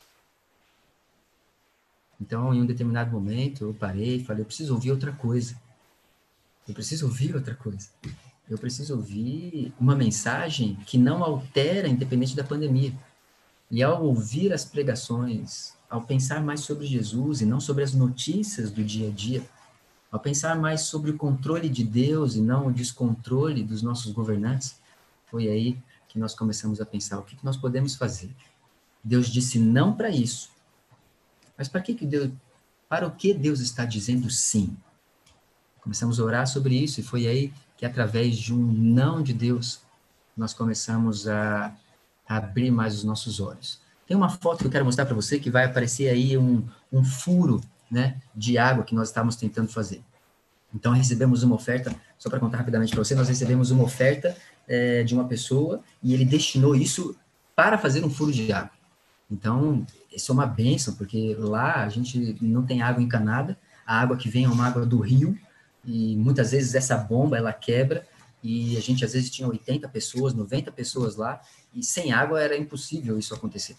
Então, 2.20 2.54
em 2.54 2.60
um 2.60 2.66
determinado 2.66 3.10
momento, 3.10 3.64
eu 3.64 3.74
parei 3.74 4.16
e 4.16 4.24
falei, 4.24 4.42
eu 4.42 4.46
preciso 4.46 4.74
ouvir 4.74 4.90
outra 4.90 5.12
coisa. 5.12 5.56
Eu 6.66 6.74
preciso 6.74 7.06
ouvir 7.06 7.34
outra 7.34 7.54
coisa. 7.54 7.88
Eu 8.48 8.58
preciso 8.58 8.94
ouvir 8.94 9.72
uma 9.80 9.94
mensagem 9.94 10.76
que 10.86 10.98
não 10.98 11.22
altera, 11.22 11.88
independente 11.88 12.36
da 12.36 12.44
pandemia. 12.44 12.92
E 13.70 13.82
ao 13.82 14.04
ouvir 14.04 14.52
as 14.52 14.64
pregações, 14.64 15.74
ao 15.88 16.02
pensar 16.02 16.42
mais 16.42 16.60
sobre 16.60 16.86
Jesus 16.86 17.40
e 17.40 17.46
não 17.46 17.60
sobre 17.60 17.82
as 17.82 17.92
notícias 17.92 18.70
do 18.70 18.84
dia 18.84 19.08
a 19.08 19.10
dia, 19.10 19.42
ao 20.10 20.20
pensar 20.20 20.56
mais 20.56 20.82
sobre 20.82 21.10
o 21.10 21.16
controle 21.16 21.68
de 21.68 21.82
Deus 21.82 22.36
e 22.36 22.40
não 22.40 22.68
o 22.68 22.72
descontrole 22.72 23.64
dos 23.64 23.82
nossos 23.82 24.12
governantes, 24.12 24.76
foi 25.26 25.48
aí 25.48 25.78
que 26.08 26.18
nós 26.18 26.34
começamos 26.34 26.80
a 26.80 26.86
pensar 26.86 27.18
o 27.18 27.24
que 27.24 27.36
nós 27.42 27.56
podemos 27.56 27.96
fazer. 27.96 28.30
Deus 29.02 29.26
disse 29.28 29.58
não 29.58 29.92
para 29.92 30.08
isso. 30.10 30.53
Mas 31.56 31.68
para 31.68 31.80
que 31.80 31.94
que 31.94 32.06
Deus, 32.06 32.30
para 32.88 33.06
o 33.06 33.10
que 33.10 33.32
Deus 33.32 33.60
está 33.60 33.84
dizendo 33.84 34.30
sim? 34.30 34.76
Começamos 35.80 36.18
a 36.18 36.24
orar 36.24 36.46
sobre 36.46 36.76
isso 36.76 37.00
e 37.00 37.02
foi 37.02 37.26
aí 37.26 37.52
que 37.76 37.84
através 37.84 38.36
de 38.36 38.54
um 38.54 38.58
não 38.58 39.22
de 39.22 39.32
Deus 39.32 39.80
nós 40.36 40.52
começamos 40.52 41.28
a 41.28 41.74
abrir 42.26 42.70
mais 42.70 42.94
os 42.94 43.04
nossos 43.04 43.40
olhos. 43.40 43.80
Tem 44.06 44.16
uma 44.16 44.28
foto 44.28 44.58
que 44.58 44.66
eu 44.66 44.70
quero 44.70 44.84
mostrar 44.84 45.06
para 45.06 45.14
você 45.14 45.38
que 45.38 45.50
vai 45.50 45.64
aparecer 45.64 46.08
aí 46.08 46.36
um, 46.36 46.66
um 46.92 47.04
furo 47.04 47.60
né, 47.90 48.20
de 48.34 48.58
água 48.58 48.84
que 48.84 48.94
nós 48.94 49.08
estávamos 49.08 49.36
tentando 49.36 49.68
fazer. 49.68 50.02
Então, 50.74 50.92
recebemos 50.92 51.42
uma 51.42 51.54
oferta, 51.54 51.94
só 52.18 52.28
para 52.28 52.40
contar 52.40 52.58
rapidamente 52.58 52.92
para 52.92 53.04
você, 53.04 53.14
nós 53.14 53.28
recebemos 53.28 53.70
uma 53.70 53.84
oferta 53.84 54.36
é, 54.66 55.04
de 55.04 55.14
uma 55.14 55.24
pessoa 55.24 55.80
e 56.02 56.12
ele 56.12 56.24
destinou 56.24 56.74
isso 56.74 57.16
para 57.54 57.78
fazer 57.78 58.04
um 58.04 58.10
furo 58.10 58.32
de 58.32 58.52
água. 58.52 58.72
Então, 59.30 59.86
isso 60.12 60.30
é 60.30 60.34
uma 60.34 60.46
benção, 60.46 60.94
porque 60.94 61.34
lá 61.38 61.82
a 61.82 61.88
gente 61.88 62.36
não 62.40 62.64
tem 62.64 62.82
água 62.82 63.02
encanada, 63.02 63.58
a 63.86 64.00
água 64.00 64.16
que 64.16 64.28
vem 64.28 64.44
é 64.44 64.48
uma 64.48 64.66
água 64.66 64.84
do 64.86 65.00
rio, 65.00 65.38
e 65.84 66.16
muitas 66.16 66.52
vezes 66.52 66.74
essa 66.74 66.96
bomba 66.96 67.36
ela 67.36 67.52
quebra, 67.52 68.06
e 68.42 68.76
a 68.76 68.80
gente 68.80 69.04
às 69.04 69.12
vezes 69.14 69.30
tinha 69.30 69.48
80 69.48 69.88
pessoas, 69.88 70.34
90 70.34 70.70
pessoas 70.70 71.16
lá, 71.16 71.40
e 71.74 71.82
sem 71.82 72.12
água 72.12 72.40
era 72.40 72.56
impossível 72.56 73.18
isso 73.18 73.34
acontecer. 73.34 73.76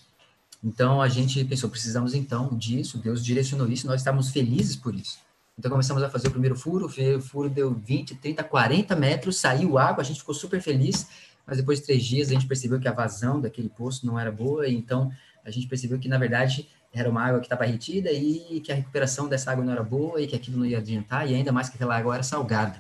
Então 0.63 0.99
a 1.01 1.08
gente 1.08 1.43
pensou, 1.45 1.69
precisamos 1.69 2.15
então 2.15 2.49
disso, 2.58 2.97
Deus 2.97 3.23
direcionou 3.23 3.67
isso, 3.69 3.86
nós 3.86 4.01
estávamos 4.01 4.31
felizes 4.31 4.75
por 4.75 4.95
isso. 4.95 5.19
Então 5.58 5.69
começamos 5.69 6.01
a 6.01 6.10
fazer 6.10 6.27
o 6.27 6.31
primeiro 6.31 6.55
furo, 6.55 6.88
o 6.88 7.21
furo 7.21 7.49
deu 7.49 7.73
20, 7.73 8.15
30, 8.15 8.43
40 8.43 8.95
metros, 8.95 9.38
saiu 9.38 9.77
água, 9.77 10.01
a 10.01 10.05
gente 10.05 10.19
ficou 10.19 10.34
super 10.34 10.60
feliz, 10.60 11.08
mas 11.45 11.58
depois 11.58 11.79
de 11.79 11.86
três 11.86 12.03
dias 12.03 12.29
a 12.29 12.34
gente 12.34 12.47
percebeu 12.47 12.79
que 12.79 12.88
a 12.88 12.91
vazão 12.91 13.39
daquele 13.39 13.69
poço 13.69 14.05
não 14.05 14.19
era 14.19 14.31
boa, 14.31 14.67
então 14.67 15.12
a 15.45 15.51
gente 15.51 15.67
percebeu 15.67 15.99
que 15.99 16.10
na 16.10 16.17
verdade 16.17 16.67
era 16.91 17.10
uma 17.10 17.23
água 17.23 17.39
que 17.39 17.45
estava 17.45 17.65
retida 17.65 18.12
e 18.12 18.60
que 18.62 18.71
a 18.71 18.75
recuperação 18.75 19.27
dessa 19.27 19.51
água 19.51 19.63
não 19.63 19.71
era 19.71 19.84
boa 19.84 20.19
e 20.19 20.27
que 20.27 20.36
aquilo 20.36 20.58
não 20.58 20.65
ia 20.65 20.79
adiantar, 20.79 21.29
e 21.29 21.36
ainda 21.36 21.51
mais 21.51 21.69
que 21.69 21.75
aquela 21.75 21.95
água 21.95 22.15
era 22.15 22.23
salgada. 22.23 22.79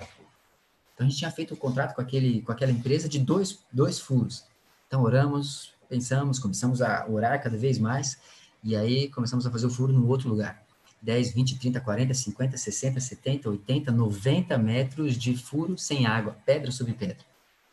Então 0.93 1.05
a 1.05 1.09
gente 1.09 1.19
tinha 1.19 1.29
feito 1.29 1.53
um 1.53 1.57
contrato 1.57 1.93
com, 1.93 2.01
aquele, 2.01 2.41
com 2.41 2.51
aquela 2.51 2.71
empresa 2.71 3.07
de 3.07 3.19
dois, 3.19 3.59
dois 3.71 3.99
furos. 3.99 4.45
Então 4.87 5.03
oramos, 5.03 5.73
pensamos, 5.89 6.39
começamos 6.39 6.81
a 6.81 7.05
orar 7.07 7.41
cada 7.43 7.57
vez 7.57 7.77
mais, 7.77 8.17
e 8.63 8.75
aí 8.75 9.09
começamos 9.09 9.45
a 9.45 9.51
fazer 9.51 9.67
o 9.67 9.69
furo 9.69 9.93
no 9.93 10.07
outro 10.07 10.29
lugar. 10.29 10.63
10, 11.01 11.33
20, 11.33 11.59
30, 11.59 11.81
40, 11.81 12.13
50, 12.13 12.57
60, 12.57 12.99
70, 12.99 13.49
80, 13.49 13.91
90 13.91 14.57
metros 14.57 15.15
de 15.15 15.37
furo 15.37 15.77
sem 15.77 16.07
água, 16.07 16.35
pedra 16.45 16.71
sobre 16.71 16.93
pedra. 16.93 17.17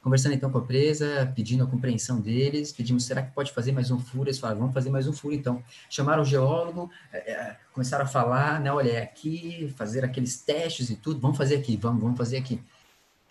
Conversando 0.03 0.35
então 0.35 0.51
com 0.51 0.59
a 0.59 0.61
empresa, 0.61 1.33
pedindo 1.35 1.63
a 1.63 1.67
compreensão 1.67 2.21
deles, 2.21 2.73
pedimos, 2.73 3.05
será 3.05 3.23
que 3.23 3.31
pode 3.31 3.53
fazer 3.53 3.71
mais 3.71 3.91
um 3.93 4.01
furo? 4.01 4.29
Eles 4.29 4.39
falaram, 4.39 4.59
vamos 4.59 4.75
fazer 4.75 4.91
mais 4.91 5.07
um 5.07 5.13
furo 5.13 5.33
então. 5.33 5.63
Chamaram 5.89 6.23
o 6.23 6.25
geólogo, 6.25 6.91
é, 7.13 7.57
começaram 7.73 8.05
a 8.05 8.09
falar, 8.09 8.61
né, 8.61 8.73
olha, 8.73 8.91
é 8.91 9.03
aqui, 9.03 9.73
fazer 9.77 10.05
aqueles 10.05 10.39
testes 10.39 10.91
e 10.91 10.97
tudo, 10.97 11.21
vamos 11.21 11.39
fazer 11.39 11.55
aqui, 11.55 11.77
vamos, 11.77 12.03
vamos 12.03 12.19
fazer 12.19 12.37
aqui. 12.37 12.61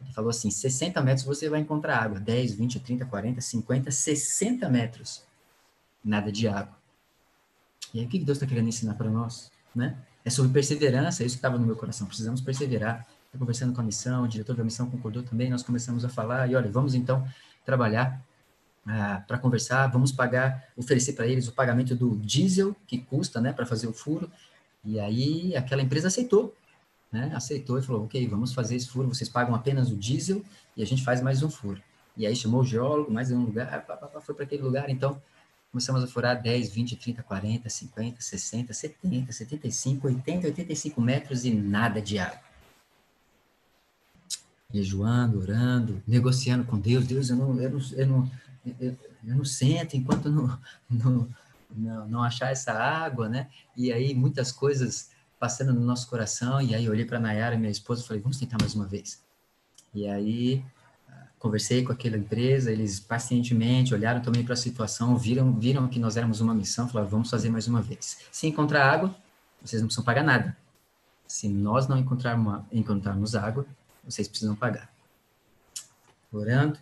Ele 0.04 0.14
falou 0.14 0.30
assim: 0.30 0.50
60 0.50 1.02
metros 1.02 1.26
você 1.26 1.50
vai 1.50 1.60
encontrar 1.60 1.98
água. 1.98 2.20
10, 2.20 2.54
20, 2.54 2.80
30, 2.80 3.06
40, 3.06 3.42
50, 3.42 3.92
60 3.92 4.70
metros. 4.70 5.24
Nada 6.04 6.32
de 6.32 6.48
água. 6.48 6.76
E 7.94 8.00
aí, 8.00 8.06
o 8.06 8.10
que 8.10 8.18
Deus 8.20 8.38
está 8.38 8.48
querendo 8.48 8.70
ensinar 8.70 8.96
para 8.96 9.10
nós? 9.10 9.52
Né? 9.76 9.98
É 10.24 10.30
sobre 10.30 10.52
perseverança, 10.52 11.24
é 11.24 11.26
isso 11.26 11.36
que 11.36 11.40
estava 11.40 11.58
no 11.58 11.66
meu 11.66 11.76
coração. 11.76 12.08
Precisamos 12.08 12.42
perseverar. 12.42 13.06
Estou 13.32 13.40
conversando 13.40 13.74
com 13.74 13.80
a 13.80 13.84
missão, 13.84 14.24
o 14.24 14.28
diretor 14.28 14.56
da 14.56 14.64
missão 14.64 14.90
concordou 14.90 15.24
também. 15.24 15.50
Nós 15.50 15.64
começamos 15.64 16.04
a 16.04 16.10
falar, 16.10 16.52
e 16.52 16.56
olha, 16.56 16.70
vamos 16.70 16.94
então 16.94 17.26
trabalhar 17.66 18.22
ah, 18.86 19.24
para 19.26 19.38
conversar, 19.38 19.88
vamos 19.88 20.12
pagar, 20.12 20.68
oferecer 20.76 21.14
para 21.14 21.26
eles 21.26 21.48
o 21.48 21.54
pagamento 21.54 21.96
do 21.96 22.18
diesel 22.18 22.76
que 22.86 22.98
custa 22.98 23.40
né, 23.40 23.54
para 23.54 23.66
fazer 23.66 23.88
o 23.88 23.94
furo. 23.94 24.30
E 24.84 25.00
aí, 25.00 25.56
aquela 25.56 25.82
empresa 25.82 26.08
aceitou 26.10 26.54
né, 27.12 27.32
aceitou 27.36 27.78
e 27.78 27.82
falou, 27.82 28.06
ok, 28.06 28.26
vamos 28.28 28.54
fazer 28.54 28.76
esse 28.76 28.88
furo, 28.88 29.10
vocês 29.10 29.30
pagam 29.30 29.54
apenas 29.54 29.92
o 29.92 29.96
diesel 29.96 30.44
e 30.78 30.82
a 30.82 30.86
gente 30.86 31.04
faz 31.04 31.22
mais 31.22 31.44
um 31.44 31.50
furo. 31.50 31.82
E 32.16 32.26
aí 32.26 32.36
chamou 32.36 32.62
o 32.62 32.66
geólogo, 32.66 33.12
mais 33.12 33.32
um 33.32 33.44
lugar, 33.44 33.86
foi 34.22 34.34
para 34.34 34.46
aquele 34.46 34.64
lugar, 34.64 34.90
então 34.90 35.22
começamos 35.72 36.04
a 36.04 36.08
furar 36.08 36.42
10, 36.42 36.72
20, 36.72 36.96
30, 36.96 37.24
40, 37.24 37.70
50, 37.70 38.22
60, 38.22 38.74
70, 38.74 39.32
75, 39.32 40.08
80, 40.08 40.48
85 40.48 41.02
metros 41.02 41.46
e 41.46 41.54
nada 41.54 42.02
de 42.02 42.20
água. 42.20 42.51
Jejuando, 44.74 45.40
orando, 45.40 46.02
negociando 46.08 46.64
com 46.64 46.80
Deus, 46.80 47.06
Deus, 47.06 47.30
eu 47.30 47.36
não, 47.36 47.60
eu 47.60 47.70
não, 47.70 47.80
eu 47.94 48.08
não, 48.08 48.32
eu, 48.80 48.98
eu 49.26 49.36
não 49.36 49.46
sento 49.46 49.96
enquanto 49.96 50.30
não, 50.30 50.58
não, 50.90 51.28
não, 51.76 52.08
não 52.08 52.24
achar 52.24 52.52
essa 52.52 52.72
água, 52.74 53.28
né? 53.28 53.48
E 53.76 53.92
aí 53.92 54.14
muitas 54.14 54.52
coisas 54.52 55.10
passando 55.42 55.74
no 55.74 55.82
nosso 55.82 56.08
coração. 56.08 56.62
E 56.62 56.76
aí 56.76 56.86
eu 56.86 56.92
olhei 56.92 57.04
para 57.04 57.20
Nayara, 57.20 57.58
minha 57.58 57.72
esposa, 57.72 58.04
e 58.04 58.08
falei: 58.08 58.22
vamos 58.22 58.38
tentar 58.38 58.58
mais 58.62 58.76
uma 58.76 58.86
vez. 58.86 59.24
E 59.94 60.08
aí 60.08 60.64
conversei 61.40 61.84
com 61.84 61.92
aquela 61.92 62.16
empresa, 62.16 62.72
eles 62.72 63.00
pacientemente 63.00 63.96
olharam 63.96 64.22
também 64.22 64.44
para 64.44 64.54
a 64.54 64.58
situação, 64.58 65.18
viram, 65.18 65.52
viram 65.58 65.88
que 65.88 65.98
nós 65.98 66.16
éramos 66.16 66.40
uma 66.40 66.54
missão, 66.54 66.88
falaram: 66.88 67.10
vamos 67.10 67.30
fazer 67.30 67.50
mais 67.50 67.68
uma 67.68 67.82
vez. 67.82 68.20
Se 68.32 68.46
encontrar 68.46 68.88
água, 68.92 69.16
vocês 69.64 69.82
não 69.82 69.88
precisam 69.88 70.06
pagar 70.06 70.24
nada. 70.24 70.56
Se 71.28 71.48
nós 71.48 71.88
não 71.88 71.98
encontrarmos, 71.98 72.64
encontrarmos 72.72 73.36
água, 73.36 73.66
vocês 74.04 74.28
precisam 74.28 74.56
pagar. 74.56 74.90
Orando, 76.32 76.80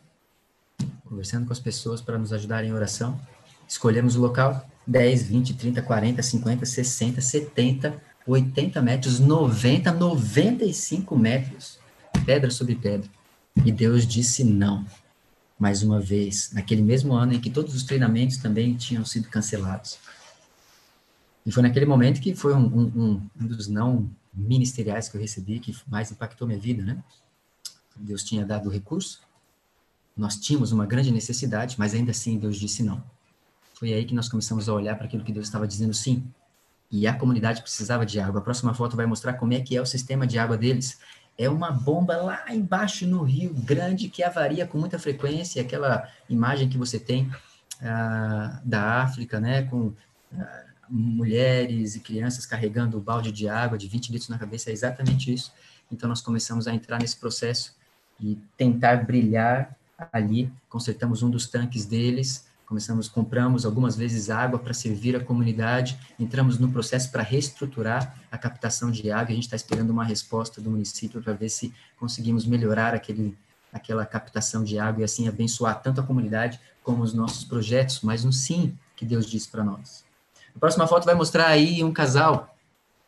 conversando 1.05 1.45
com 1.45 1.53
as 1.53 1.59
pessoas 1.59 2.01
para 2.01 2.17
nos 2.17 2.31
ajudarem 2.31 2.69
em 2.69 2.73
oração, 2.73 3.19
escolhemos 3.67 4.15
o 4.15 4.21
local 4.21 4.67
10, 4.85 5.23
20, 5.23 5.53
30, 5.55 5.81
40, 5.81 6.21
50, 6.21 6.65
60, 6.65 7.21
70 7.21 8.09
80 8.31 8.81
metros, 8.81 9.19
90, 9.19 9.91
95 9.91 11.17
metros, 11.17 11.79
pedra 12.25 12.51
sobre 12.51 12.75
pedra. 12.75 13.09
E 13.65 13.71
Deus 13.71 14.07
disse 14.07 14.43
não, 14.43 14.85
mais 15.57 15.83
uma 15.83 15.99
vez, 15.99 16.51
naquele 16.53 16.81
mesmo 16.81 17.13
ano 17.13 17.33
em 17.33 17.39
que 17.39 17.49
todos 17.49 17.75
os 17.75 17.83
treinamentos 17.83 18.37
também 18.37 18.75
tinham 18.75 19.03
sido 19.03 19.27
cancelados. 19.29 19.97
E 21.45 21.51
foi 21.51 21.63
naquele 21.63 21.85
momento 21.85 22.21
que 22.21 22.35
foi 22.35 22.53
um, 22.53 22.65
um, 22.65 23.21
um 23.41 23.47
dos 23.47 23.67
não 23.67 24.09
ministeriais 24.39 25.09
que 25.09 25.17
eu 25.17 25.21
recebi 25.21 25.59
que 25.59 25.75
mais 25.87 26.11
impactou 26.11 26.47
minha 26.47 26.59
vida, 26.59 26.83
né? 26.83 27.03
Deus 27.95 28.23
tinha 28.23 28.45
dado 28.45 28.69
o 28.69 28.71
recurso, 28.71 29.21
nós 30.15 30.37
tínhamos 30.37 30.71
uma 30.71 30.85
grande 30.85 31.11
necessidade, 31.11 31.75
mas 31.77 31.93
ainda 31.93 32.11
assim 32.11 32.37
Deus 32.37 32.57
disse 32.57 32.81
não. 32.83 33.03
Foi 33.73 33.93
aí 33.93 34.05
que 34.05 34.13
nós 34.13 34.27
começamos 34.27 34.67
a 34.67 34.73
olhar 34.73 34.95
para 34.95 35.05
aquilo 35.05 35.23
que 35.23 35.31
Deus 35.31 35.47
estava 35.47 35.67
dizendo 35.67 35.93
sim 35.93 36.23
e 36.91 37.07
a 37.07 37.13
comunidade 37.13 37.61
precisava 37.61 38.05
de 38.05 38.19
água. 38.19 38.39
A 38.39 38.43
próxima 38.43 38.73
foto 38.73 38.95
vai 38.97 39.05
mostrar 39.05 39.33
como 39.33 39.53
é 39.53 39.59
que 39.61 39.75
é 39.75 39.81
o 39.81 39.85
sistema 39.85 40.25
de 40.25 40.39
água 40.39 40.57
deles. 40.57 40.99
É 41.37 41.49
uma 41.49 41.71
bomba 41.71 42.17
lá 42.17 42.43
embaixo 42.49 43.07
no 43.07 43.23
rio, 43.23 43.53
grande, 43.53 44.09
que 44.09 44.23
avaria 44.23 44.65
com 44.67 44.77
muita 44.77 44.99
frequência, 44.99 45.61
aquela 45.61 46.09
imagem 46.27 46.67
que 46.67 46.77
você 46.77 46.99
tem 46.99 47.31
ah, 47.81 48.59
da 48.65 49.03
África, 49.03 49.39
né, 49.39 49.63
com 49.63 49.93
mulheres 50.89 51.95
e 51.95 51.99
crianças 51.99 52.45
carregando 52.45 52.97
o 52.97 53.01
balde 53.01 53.31
de 53.31 53.47
água 53.47 53.77
de 53.77 53.87
20 53.87 54.11
litros 54.11 54.29
na 54.29 54.37
cabeça, 54.37 54.69
é 54.69 54.73
exatamente 54.73 55.33
isso. 55.33 55.51
Então, 55.91 56.07
nós 56.07 56.21
começamos 56.21 56.67
a 56.67 56.73
entrar 56.73 56.99
nesse 56.99 57.17
processo 57.17 57.75
e 58.19 58.37
tentar 58.57 59.05
brilhar 59.05 59.75
ali. 60.11 60.51
Consertamos 60.67 61.23
um 61.23 61.29
dos 61.29 61.47
tanques 61.47 61.85
deles, 61.85 62.45
começamos, 62.65 63.09
compramos 63.09 63.65
algumas 63.65 63.95
vezes 63.95 64.29
água 64.29 64.59
para 64.59 64.73
servir 64.73 65.15
a 65.15 65.19
comunidade, 65.19 65.97
entramos 66.19 66.59
no 66.59 66.71
processo 66.71 67.11
para 67.11 67.23
reestruturar 67.23 68.15
a 68.31 68.37
captação 68.37 68.91
de 68.91 69.09
água, 69.11 69.31
a 69.31 69.35
gente 69.35 69.45
está 69.45 69.55
esperando 69.55 69.89
uma 69.89 70.03
resposta 70.03 70.61
do 70.61 70.69
município 70.69 71.21
para 71.21 71.33
ver 71.33 71.49
se 71.49 71.73
conseguimos 71.97 72.45
melhorar 72.45 72.93
aquele, 72.93 73.35
aquela 73.73 74.05
captação 74.05 74.63
de 74.63 74.77
água 74.77 75.01
e 75.01 75.03
assim 75.03 75.27
abençoar 75.27 75.81
tanto 75.81 75.99
a 75.99 76.03
comunidade 76.03 76.59
como 76.83 77.01
os 77.01 77.13
nossos 77.13 77.43
projetos, 77.43 78.01
mas 78.01 78.23
um 78.23 78.31
sim 78.31 78.77
que 78.95 79.03
Deus 79.05 79.25
disse 79.25 79.47
para 79.47 79.63
nós. 79.63 80.08
A 80.55 80.59
próxima 80.59 80.87
foto 80.87 81.05
vai 81.05 81.15
mostrar 81.15 81.47
aí 81.47 81.83
um 81.83 81.91
casal, 81.91 82.55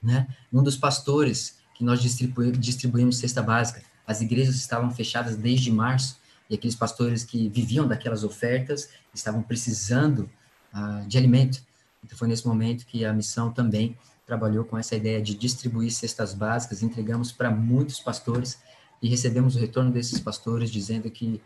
né? 0.01 0.27
Um 0.51 0.63
dos 0.63 0.77
pastores 0.77 1.59
que 1.75 1.83
nós 1.83 1.99
distribuímos, 2.01 3.17
cesta 3.17 3.41
básica. 3.41 3.81
As 4.05 4.21
igrejas 4.21 4.55
estavam 4.55 4.91
fechadas 4.91 5.35
desde 5.35 5.71
março 5.71 6.17
e 6.49 6.55
aqueles 6.55 6.75
pastores 6.75 7.23
que 7.23 7.49
viviam 7.49 7.87
daquelas 7.87 8.23
ofertas 8.23 8.89
estavam 9.13 9.41
precisando 9.41 10.29
uh, 10.73 11.07
de 11.07 11.17
alimento. 11.17 11.61
Então 12.03 12.17
foi 12.17 12.27
nesse 12.27 12.47
momento 12.47 12.85
que 12.85 13.05
a 13.05 13.13
missão 13.13 13.51
também 13.51 13.97
trabalhou 14.25 14.63
com 14.63 14.77
essa 14.77 14.95
ideia 14.95 15.21
de 15.21 15.35
distribuir 15.35 15.91
cestas 15.91 16.33
básicas, 16.33 16.83
entregamos 16.83 17.31
para 17.31 17.49
muitos 17.49 17.99
pastores 17.99 18.59
e 19.01 19.09
recebemos 19.09 19.55
o 19.55 19.59
retorno 19.59 19.91
desses 19.91 20.19
pastores 20.19 20.69
dizendo 20.69 21.09
que 21.09 21.41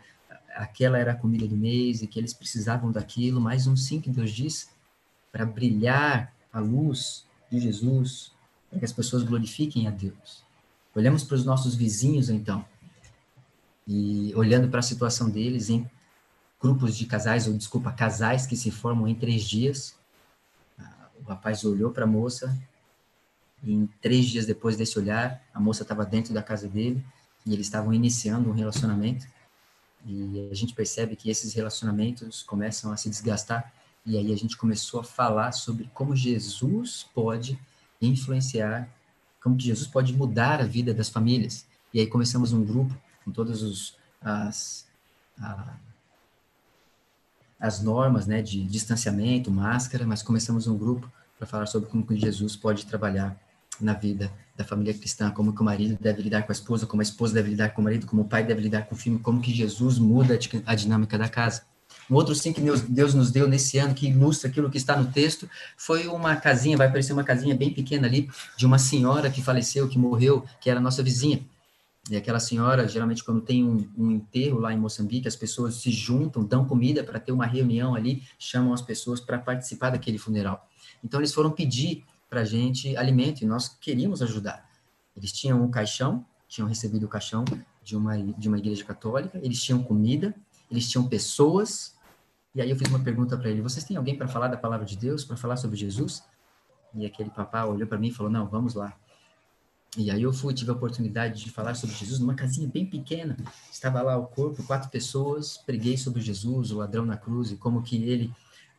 aquela 0.54 0.98
era 0.98 1.12
a 1.12 1.16
comida 1.16 1.46
do 1.46 1.56
mês 1.56 2.02
e 2.02 2.06
que 2.06 2.18
eles 2.18 2.34
precisavam 2.34 2.92
daquilo, 2.92 3.40
mais 3.40 3.66
um 3.66 3.76
sim 3.76 4.00
que 4.00 4.10
Deus 4.10 4.30
diz 4.30 4.68
para 5.36 5.44
brilhar 5.44 6.34
a 6.50 6.58
luz 6.58 7.26
de 7.50 7.60
Jesus, 7.60 8.32
para 8.70 8.78
que 8.78 8.86
as 8.86 8.92
pessoas 8.92 9.22
glorifiquem 9.22 9.86
a 9.86 9.90
Deus. 9.90 10.42
Olhamos 10.94 11.22
para 11.24 11.34
os 11.34 11.44
nossos 11.44 11.74
vizinhos, 11.74 12.30
então, 12.30 12.64
e 13.86 14.32
olhando 14.34 14.68
para 14.68 14.80
a 14.80 14.82
situação 14.82 15.28
deles 15.28 15.68
em 15.68 15.88
grupos 16.58 16.96
de 16.96 17.04
casais, 17.04 17.46
ou 17.46 17.52
desculpa, 17.52 17.92
casais 17.92 18.46
que 18.46 18.56
se 18.56 18.70
formam 18.70 19.06
em 19.06 19.14
três 19.14 19.44
dias. 19.44 19.94
O 21.20 21.28
rapaz 21.28 21.62
olhou 21.66 21.90
para 21.90 22.04
a 22.04 22.06
moça, 22.06 22.58
e 23.62 23.86
três 24.00 24.24
dias 24.24 24.46
depois 24.46 24.74
desse 24.74 24.98
olhar, 24.98 25.44
a 25.52 25.60
moça 25.60 25.82
estava 25.82 26.06
dentro 26.06 26.32
da 26.32 26.42
casa 26.42 26.66
dele, 26.66 27.04
e 27.44 27.52
eles 27.52 27.66
estavam 27.66 27.92
iniciando 27.92 28.48
um 28.48 28.54
relacionamento. 28.54 29.26
E 30.06 30.48
a 30.50 30.54
gente 30.54 30.72
percebe 30.72 31.14
que 31.14 31.28
esses 31.28 31.52
relacionamentos 31.52 32.42
começam 32.42 32.90
a 32.90 32.96
se 32.96 33.10
desgastar 33.10 33.70
e 34.06 34.16
aí 34.16 34.32
a 34.32 34.36
gente 34.36 34.56
começou 34.56 35.00
a 35.00 35.04
falar 35.04 35.50
sobre 35.50 35.90
como 35.92 36.14
Jesus 36.14 37.04
pode 37.12 37.58
influenciar, 38.00 38.88
como 39.42 39.56
que 39.56 39.64
Jesus 39.64 39.88
pode 39.88 40.12
mudar 40.12 40.60
a 40.60 40.64
vida 40.64 40.94
das 40.94 41.08
famílias. 41.08 41.66
E 41.92 41.98
aí 41.98 42.06
começamos 42.06 42.52
um 42.52 42.64
grupo 42.64 42.96
com 43.24 43.32
todas 43.32 43.62
os, 43.62 43.96
as, 44.20 44.86
a, 45.40 45.74
as 47.58 47.82
normas 47.82 48.28
né, 48.28 48.40
de 48.40 48.62
distanciamento, 48.64 49.50
máscara, 49.50 50.06
mas 50.06 50.22
começamos 50.22 50.68
um 50.68 50.78
grupo 50.78 51.10
para 51.36 51.46
falar 51.46 51.66
sobre 51.66 51.88
como 51.88 52.06
que 52.06 52.16
Jesus 52.16 52.54
pode 52.54 52.86
trabalhar 52.86 53.36
na 53.80 53.92
vida 53.92 54.32
da 54.56 54.64
família 54.64 54.94
cristã, 54.94 55.30
como 55.30 55.52
que 55.52 55.60
o 55.60 55.64
marido 55.64 55.98
deve 56.00 56.22
lidar 56.22 56.44
com 56.44 56.52
a 56.52 56.54
esposa, 56.54 56.86
como 56.86 57.02
a 57.02 57.04
esposa 57.04 57.34
deve 57.34 57.50
lidar 57.50 57.70
com 57.70 57.80
o 57.80 57.84
marido, 57.84 58.06
como 58.06 58.22
o 58.22 58.24
pai 58.24 58.44
deve 58.44 58.62
lidar 58.62 58.86
com 58.86 58.94
o 58.94 58.98
filho, 58.98 59.18
como 59.18 59.40
que 59.40 59.52
Jesus 59.52 59.98
muda 59.98 60.38
a 60.64 60.74
dinâmica 60.74 61.18
da 61.18 61.28
casa. 61.28 61.62
Um 62.10 62.14
outro 62.14 62.34
sim 62.34 62.52
que 62.52 62.60
Deus 62.60 63.14
nos 63.14 63.30
deu 63.30 63.48
nesse 63.48 63.78
ano, 63.78 63.94
que 63.94 64.08
ilustra 64.08 64.48
aquilo 64.48 64.70
que 64.70 64.76
está 64.76 64.96
no 64.96 65.10
texto, 65.10 65.48
foi 65.76 66.06
uma 66.06 66.36
casinha, 66.36 66.76
vai 66.76 66.88
parecer 66.88 67.12
uma 67.12 67.24
casinha 67.24 67.54
bem 67.54 67.72
pequena 67.72 68.06
ali, 68.06 68.30
de 68.56 68.64
uma 68.64 68.78
senhora 68.78 69.30
que 69.30 69.42
faleceu, 69.42 69.88
que 69.88 69.98
morreu, 69.98 70.44
que 70.60 70.70
era 70.70 70.80
nossa 70.80 71.02
vizinha. 71.02 71.44
E 72.08 72.16
aquela 72.16 72.38
senhora, 72.38 72.86
geralmente, 72.86 73.24
quando 73.24 73.40
tem 73.40 73.64
um, 73.64 73.88
um 73.98 74.10
enterro 74.12 74.60
lá 74.60 74.72
em 74.72 74.78
Moçambique, 74.78 75.26
as 75.26 75.34
pessoas 75.34 75.74
se 75.76 75.90
juntam, 75.90 76.44
dão 76.44 76.64
comida 76.64 77.02
para 77.02 77.18
ter 77.18 77.32
uma 77.32 77.46
reunião 77.46 77.96
ali, 77.96 78.22
chamam 78.38 78.72
as 78.72 78.80
pessoas 78.80 79.20
para 79.20 79.38
participar 79.38 79.90
daquele 79.90 80.16
funeral. 80.16 80.68
Então, 81.02 81.18
eles 81.18 81.34
foram 81.34 81.50
pedir 81.50 82.04
para 82.30 82.42
a 82.42 82.44
gente 82.44 82.96
alimento 82.96 83.42
e 83.42 83.46
nós 83.46 83.68
queríamos 83.68 84.22
ajudar. 84.22 84.68
Eles 85.16 85.32
tinham 85.32 85.60
um 85.64 85.68
caixão, 85.68 86.24
tinham 86.48 86.68
recebido 86.68 87.06
o 87.06 87.08
caixão 87.08 87.44
de 87.82 87.96
uma, 87.96 88.16
de 88.16 88.48
uma 88.48 88.58
igreja 88.58 88.84
católica, 88.84 89.40
eles 89.42 89.60
tinham 89.60 89.82
comida, 89.82 90.34
eles 90.70 90.88
tinham 90.88 91.08
pessoas 91.08 91.95
e 92.56 92.62
aí 92.62 92.70
eu 92.70 92.76
fiz 92.76 92.88
uma 92.88 92.98
pergunta 92.98 93.36
para 93.36 93.50
ele: 93.50 93.60
vocês 93.60 93.84
têm 93.84 93.98
alguém 93.98 94.16
para 94.16 94.26
falar 94.26 94.48
da 94.48 94.56
palavra 94.56 94.86
de 94.86 94.96
Deus, 94.96 95.26
para 95.26 95.36
falar 95.36 95.58
sobre 95.58 95.76
Jesus? 95.76 96.24
E 96.94 97.04
aquele 97.04 97.28
papá 97.28 97.66
olhou 97.66 97.86
para 97.86 97.98
mim 97.98 98.08
e 98.08 98.12
falou: 98.12 98.32
não, 98.32 98.48
vamos 98.48 98.72
lá. 98.72 98.96
E 99.94 100.10
aí 100.10 100.22
eu 100.22 100.32
fui, 100.32 100.54
tive 100.54 100.70
a 100.70 100.74
oportunidade 100.74 101.44
de 101.44 101.50
falar 101.50 101.74
sobre 101.74 101.94
Jesus 101.94 102.18
numa 102.18 102.34
casinha 102.34 102.66
bem 102.66 102.86
pequena. 102.86 103.36
Estava 103.70 104.00
lá 104.00 104.16
o 104.16 104.26
corpo, 104.26 104.62
quatro 104.62 104.88
pessoas, 104.88 105.58
preguei 105.58 105.98
sobre 105.98 106.22
Jesus, 106.22 106.70
o 106.70 106.78
ladrão 106.78 107.04
na 107.04 107.16
cruz, 107.16 107.50
e 107.50 107.56
como 107.56 107.82
que 107.82 108.02
ele 108.02 108.32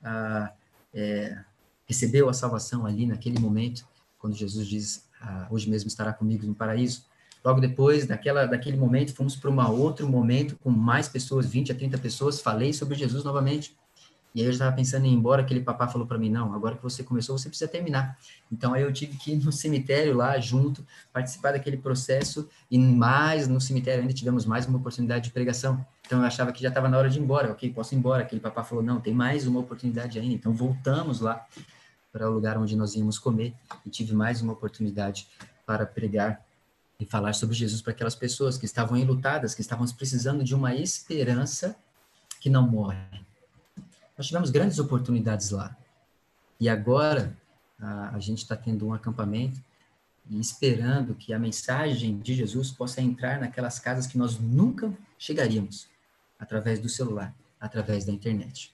ah, 0.04 0.52
é, 0.92 1.44
recebeu 1.86 2.30
a 2.30 2.34
salvação 2.34 2.86
ali 2.86 3.06
naquele 3.06 3.40
momento, 3.40 3.88
quando 4.18 4.36
Jesus 4.36 4.68
diz, 4.68 5.08
ah, 5.22 5.48
hoje 5.52 5.70
mesmo 5.70 5.88
estará 5.88 6.14
comigo 6.14 6.46
no 6.48 6.56
paraíso. 6.56 7.06
Logo 7.48 7.62
depois 7.62 8.06
daquela, 8.06 8.46
daquele 8.46 8.76
momento, 8.76 9.16
fomos 9.16 9.34
para 9.34 9.50
um 9.50 9.80
outro 9.80 10.06
momento 10.06 10.58
com 10.58 10.70
mais 10.70 11.08
pessoas, 11.08 11.46
20 11.46 11.72
a 11.72 11.76
30 11.76 11.98
pessoas, 11.98 12.42
falei 12.42 12.74
sobre 12.74 12.94
Jesus 12.96 13.24
novamente. 13.24 13.74
E 14.36 14.42
aí 14.42 14.48
eu 14.48 14.52
estava 14.52 14.76
pensando 14.76 15.06
em 15.06 15.14
ir 15.14 15.16
embora, 15.16 15.44
aquele 15.44 15.62
papá 15.62 15.88
falou 15.88 16.06
para 16.06 16.18
mim, 16.18 16.30
não, 16.30 16.54
agora 16.54 16.76
que 16.76 16.84
você 16.84 17.06
começou, 17.06 17.38
você 17.38 17.48
precisa 17.48 17.72
terminar. 17.72 18.18
Então 18.52 18.74
aí 18.74 18.82
eu 18.82 18.92
tive 18.92 19.16
que 19.16 19.32
ir 19.32 19.38
no 19.38 19.54
cemitério 19.54 20.14
lá 20.14 20.38
junto, 20.40 20.86
participar 21.14 21.54
daquele 21.54 21.78
processo, 21.78 22.50
e 22.70 22.78
mais 22.78 23.48
no 23.48 23.62
cemitério 23.62 24.02
ainda 24.02 24.14
tivemos 24.14 24.46
mais 24.46 24.66
uma 24.66 24.78
oportunidade 24.78 25.24
de 25.24 25.32
pregação. 25.32 25.86
Então 26.06 26.20
eu 26.20 26.26
achava 26.26 26.52
que 26.52 26.62
já 26.62 26.68
estava 26.68 26.90
na 26.90 26.98
hora 26.98 27.10
de 27.10 27.18
ir 27.18 27.22
embora, 27.22 27.50
ok, 27.54 27.72
posso 27.72 27.96
ir 27.96 27.98
embora. 27.98 28.24
Aquele 28.24 28.42
papá 28.42 28.62
falou, 28.62 28.84
não, 28.84 29.00
tem 29.00 29.14
mais 29.14 29.48
uma 29.48 29.62
oportunidade 29.62 30.20
ainda. 30.20 30.34
Então 30.34 30.52
voltamos 30.52 31.22
lá 31.22 31.46
para 32.12 32.30
o 32.30 32.34
lugar 32.34 32.58
onde 32.58 32.76
nós 32.76 32.94
íamos 32.94 33.18
comer, 33.18 33.54
e 33.86 33.90
tive 33.90 34.14
mais 34.14 34.42
uma 34.42 34.52
oportunidade 34.52 35.30
para 35.66 35.86
pregar 35.86 36.46
e 37.00 37.06
falar 37.06 37.34
sobre 37.34 37.56
Jesus 37.56 37.82
para 37.82 37.92
aquelas 37.92 38.16
pessoas 38.16 38.58
que 38.58 38.66
estavam 38.66 38.98
enlutadas, 38.98 39.54
que 39.54 39.62
estavam 39.62 39.86
precisando 39.88 40.44
de 40.44 40.56
uma 40.56 40.76
esperança 40.76 41.76
que 42.40 42.50
não 42.50 42.68
morre. 42.68 42.98
Nós 44.18 44.28
tivemos 44.28 44.50
grandes 44.50 44.80
oportunidades 44.80 45.52
lá. 45.52 45.78
E 46.60 46.68
agora 46.68 47.38
a, 47.80 48.16
a 48.16 48.20
gente 48.20 48.40
está 48.40 48.56
tendo 48.56 48.88
um 48.88 48.94
acampamento 48.94 49.62
e 50.30 50.40
esperando 50.40 51.14
que 51.14 51.34
a 51.34 51.40
mensagem 51.40 52.20
de 52.20 52.34
Jesus 52.34 52.72
possa 52.72 53.02
entrar 53.02 53.40
naquelas 53.40 53.80
casas 53.80 54.08
que 54.08 54.18
nós 54.18 54.40
nunca 54.40 54.92
chegaríamos 55.18 55.88
através 56.40 56.80
do 56.80 56.90
celular, 56.90 57.34
através 57.60 58.06
da 58.06 58.12
internet. 58.12 58.74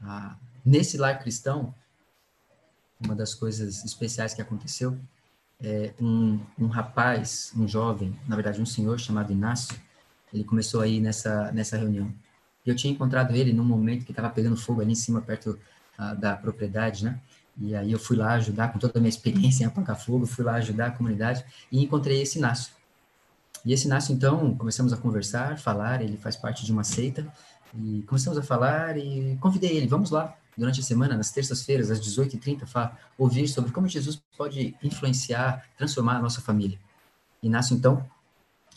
Ah, 0.00 0.36
nesse 0.64 0.96
lar 0.96 1.18
cristão, 1.18 1.74
uma 3.00 3.14
das 3.14 3.34
coisas 3.34 3.84
especiais 3.84 4.34
que 4.34 4.40
aconteceu 4.40 4.98
é, 5.62 5.92
um, 6.00 6.38
um 6.58 6.66
rapaz, 6.66 7.52
um 7.56 7.66
jovem, 7.66 8.18
na 8.26 8.36
verdade 8.36 8.60
um 8.60 8.66
senhor 8.66 8.98
chamado 8.98 9.32
Inácio, 9.32 9.76
ele 10.32 10.44
começou 10.44 10.80
aí 10.80 11.00
nessa, 11.00 11.50
nessa 11.52 11.76
reunião. 11.76 12.12
E 12.64 12.70
eu 12.70 12.74
tinha 12.74 12.92
encontrado 12.92 13.34
ele 13.34 13.52
num 13.52 13.64
momento 13.64 14.04
que 14.04 14.12
estava 14.12 14.28
pegando 14.28 14.56
fogo 14.56 14.80
ali 14.80 14.92
em 14.92 14.96
cima, 14.96 15.20
perto 15.20 15.58
uh, 15.98 16.16
da 16.16 16.36
propriedade, 16.36 17.04
né? 17.04 17.20
E 17.58 17.74
aí 17.74 17.90
eu 17.90 17.98
fui 17.98 18.16
lá 18.16 18.34
ajudar, 18.34 18.72
com 18.72 18.78
toda 18.78 18.98
a 18.98 19.00
minha 19.00 19.08
experiência 19.08 19.64
em 19.64 19.66
apagar 19.66 19.98
fogo, 19.98 20.26
fui 20.26 20.44
lá 20.44 20.54
ajudar 20.56 20.86
a 20.88 20.90
comunidade 20.90 21.44
e 21.72 21.82
encontrei 21.82 22.20
esse 22.20 22.38
Inácio. 22.38 22.74
E 23.64 23.72
esse 23.72 23.86
Inácio, 23.86 24.12
então, 24.12 24.54
começamos 24.56 24.92
a 24.92 24.96
conversar, 24.96 25.58
falar, 25.58 26.02
ele 26.02 26.16
faz 26.16 26.36
parte 26.36 26.64
de 26.64 26.72
uma 26.72 26.84
seita, 26.84 27.26
e 27.78 28.02
começamos 28.02 28.38
a 28.38 28.42
falar 28.42 28.96
e 28.96 29.36
convidei 29.40 29.76
ele, 29.76 29.86
vamos 29.86 30.10
lá, 30.10 30.36
durante 30.56 30.80
a 30.80 30.82
semana, 30.82 31.16
nas 31.16 31.30
terças-feiras, 31.30 31.90
às 31.90 32.00
18h30, 32.00 32.92
ouvir 33.18 33.46
sobre 33.48 33.70
como 33.70 33.86
Jesus 33.86 34.20
pode 34.36 34.74
influenciar, 34.82 35.64
transformar 35.76 36.16
a 36.16 36.22
nossa 36.22 36.40
família. 36.40 36.78
Inácio, 37.42 37.76
então, 37.76 38.04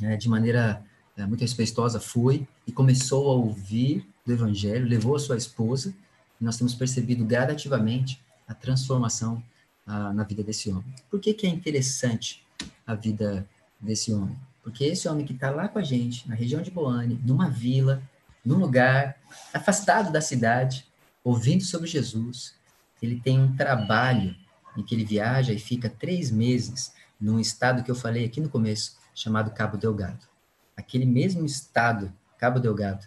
é, 0.01 0.17
de 0.17 0.27
maneira 0.27 0.83
é, 1.15 1.25
muito 1.25 1.41
respeitosa, 1.41 1.99
foi 1.99 2.47
e 2.67 2.71
começou 2.71 3.29
a 3.29 3.33
ouvir 3.33 4.07
do 4.25 4.33
Evangelho, 4.33 4.87
levou 4.87 5.15
a 5.15 5.19
sua 5.19 5.37
esposa, 5.37 5.93
e 6.39 6.43
nós 6.43 6.57
temos 6.57 6.75
percebido 6.75 7.25
gradativamente 7.25 8.21
a 8.47 8.53
transformação 8.53 9.41
a, 9.85 10.13
na 10.13 10.23
vida 10.23 10.43
desse 10.43 10.69
homem. 10.69 10.93
Por 11.09 11.19
que, 11.19 11.33
que 11.33 11.47
é 11.47 11.49
interessante 11.49 12.45
a 12.85 12.95
vida 12.95 13.47
desse 13.79 14.13
homem? 14.13 14.37
Porque 14.61 14.83
esse 14.85 15.07
homem 15.07 15.25
que 15.25 15.33
está 15.33 15.49
lá 15.49 15.67
com 15.67 15.79
a 15.79 15.83
gente, 15.83 16.27
na 16.27 16.35
região 16.35 16.61
de 16.61 16.69
Boane, 16.69 17.19
numa 17.25 17.49
vila, 17.49 18.01
num 18.49 18.57
lugar 18.57 19.15
afastado 19.53 20.11
da 20.11 20.19
cidade, 20.19 20.87
ouvindo 21.23 21.63
sobre 21.63 21.87
Jesus, 21.87 22.55
ele 22.99 23.21
tem 23.21 23.39
um 23.39 23.55
trabalho 23.55 24.35
em 24.75 24.81
que 24.81 24.95
ele 24.95 25.05
viaja 25.05 25.53
e 25.53 25.59
fica 25.59 25.87
três 25.87 26.31
meses 26.31 26.91
num 27.21 27.39
estado 27.39 27.83
que 27.83 27.91
eu 27.91 27.95
falei 27.95 28.25
aqui 28.25 28.41
no 28.41 28.49
começo, 28.49 28.97
chamado 29.13 29.51
Cabo 29.51 29.77
Delgado. 29.77 30.27
Aquele 30.75 31.05
mesmo 31.05 31.45
estado, 31.45 32.11
Cabo 32.39 32.59
Delgado, 32.59 33.05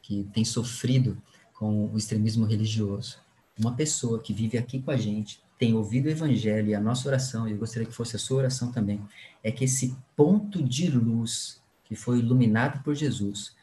que 0.00 0.22
tem 0.32 0.44
sofrido 0.44 1.20
com 1.54 1.86
o 1.92 1.98
extremismo 1.98 2.46
religioso. 2.46 3.18
uma 3.58 3.74
pessoa 3.74 4.20
que 4.20 4.32
vive 4.32 4.56
aqui 4.56 4.80
com 4.80 4.92
a 4.92 4.96
gente, 4.96 5.42
tem 5.58 5.74
ouvido 5.74 6.06
o 6.06 6.10
evangelho 6.10 6.68
e 6.68 6.76
a 6.76 6.80
nossa 6.80 7.08
oração, 7.08 7.48
e 7.48 7.52
eu 7.52 7.58
gostaria 7.58 7.88
que 7.88 7.94
fosse 7.94 8.14
a 8.14 8.20
sua 8.20 8.38
oração 8.38 8.70
também, 8.70 9.02
é 9.42 9.50
que 9.50 9.64
esse 9.64 9.96
ponto 10.14 10.62
de 10.62 10.88
luz 10.90 11.60
que 11.84 11.96
foi 11.96 12.20
iluminado 12.20 12.84
por 12.84 12.94
Jesus 12.94 13.56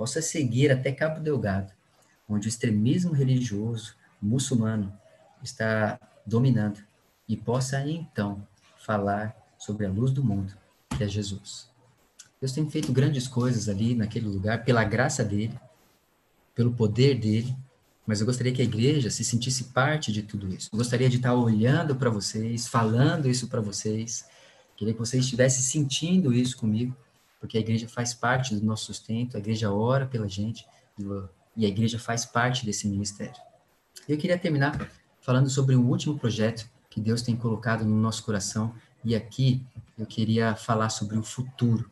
possa 0.00 0.22
seguir 0.22 0.72
até 0.72 0.90
Cabo 0.92 1.20
Delgado, 1.20 1.74
onde 2.26 2.48
o 2.48 2.48
extremismo 2.48 3.12
religioso 3.12 3.94
muçulmano 4.18 4.90
está 5.42 6.00
dominando, 6.24 6.80
e 7.28 7.36
possa 7.36 7.86
então 7.86 8.42
falar 8.78 9.36
sobre 9.58 9.84
a 9.84 9.90
luz 9.90 10.10
do 10.10 10.24
mundo, 10.24 10.54
que 10.96 11.04
é 11.04 11.06
Jesus. 11.06 11.68
Deus 12.40 12.50
tem 12.50 12.66
feito 12.70 12.90
grandes 12.94 13.28
coisas 13.28 13.68
ali 13.68 13.94
naquele 13.94 14.26
lugar, 14.26 14.64
pela 14.64 14.82
graça 14.84 15.22
dele, 15.22 15.52
pelo 16.54 16.72
poder 16.72 17.20
dele, 17.20 17.54
mas 18.06 18.20
eu 18.20 18.26
gostaria 18.26 18.54
que 18.54 18.62
a 18.62 18.64
igreja 18.64 19.10
se 19.10 19.22
sentisse 19.22 19.64
parte 19.64 20.10
de 20.10 20.22
tudo 20.22 20.48
isso. 20.48 20.70
Eu 20.72 20.78
gostaria 20.78 21.10
de 21.10 21.16
estar 21.16 21.34
olhando 21.34 21.94
para 21.94 22.08
vocês, 22.08 22.66
falando 22.66 23.28
isso 23.28 23.48
para 23.48 23.60
vocês. 23.60 24.24
Queria 24.78 24.94
que 24.94 24.98
vocês 24.98 25.22
estivessem 25.22 25.60
sentindo 25.60 26.32
isso 26.32 26.56
comigo, 26.56 26.96
porque 27.40 27.56
a 27.56 27.60
igreja 27.60 27.88
faz 27.88 28.14
parte 28.14 28.54
do 28.54 28.64
nosso 28.64 28.84
sustento, 28.84 29.36
a 29.36 29.40
igreja 29.40 29.72
ora 29.72 30.06
pela 30.06 30.28
gente 30.28 30.66
e 31.56 31.64
a 31.64 31.68
igreja 31.68 31.98
faz 31.98 32.26
parte 32.26 32.64
desse 32.64 32.86
ministério. 32.86 33.40
Eu 34.06 34.18
queria 34.18 34.38
terminar 34.38 34.90
falando 35.20 35.48
sobre 35.48 35.74
um 35.74 35.88
último 35.88 36.18
projeto 36.18 36.68
que 36.90 37.00
Deus 37.00 37.22
tem 37.22 37.34
colocado 37.36 37.84
no 37.84 37.96
nosso 37.96 38.22
coração, 38.24 38.74
e 39.04 39.14
aqui 39.14 39.64
eu 39.96 40.04
queria 40.04 40.54
falar 40.54 40.90
sobre 40.90 41.16
o 41.16 41.22
futuro. 41.22 41.90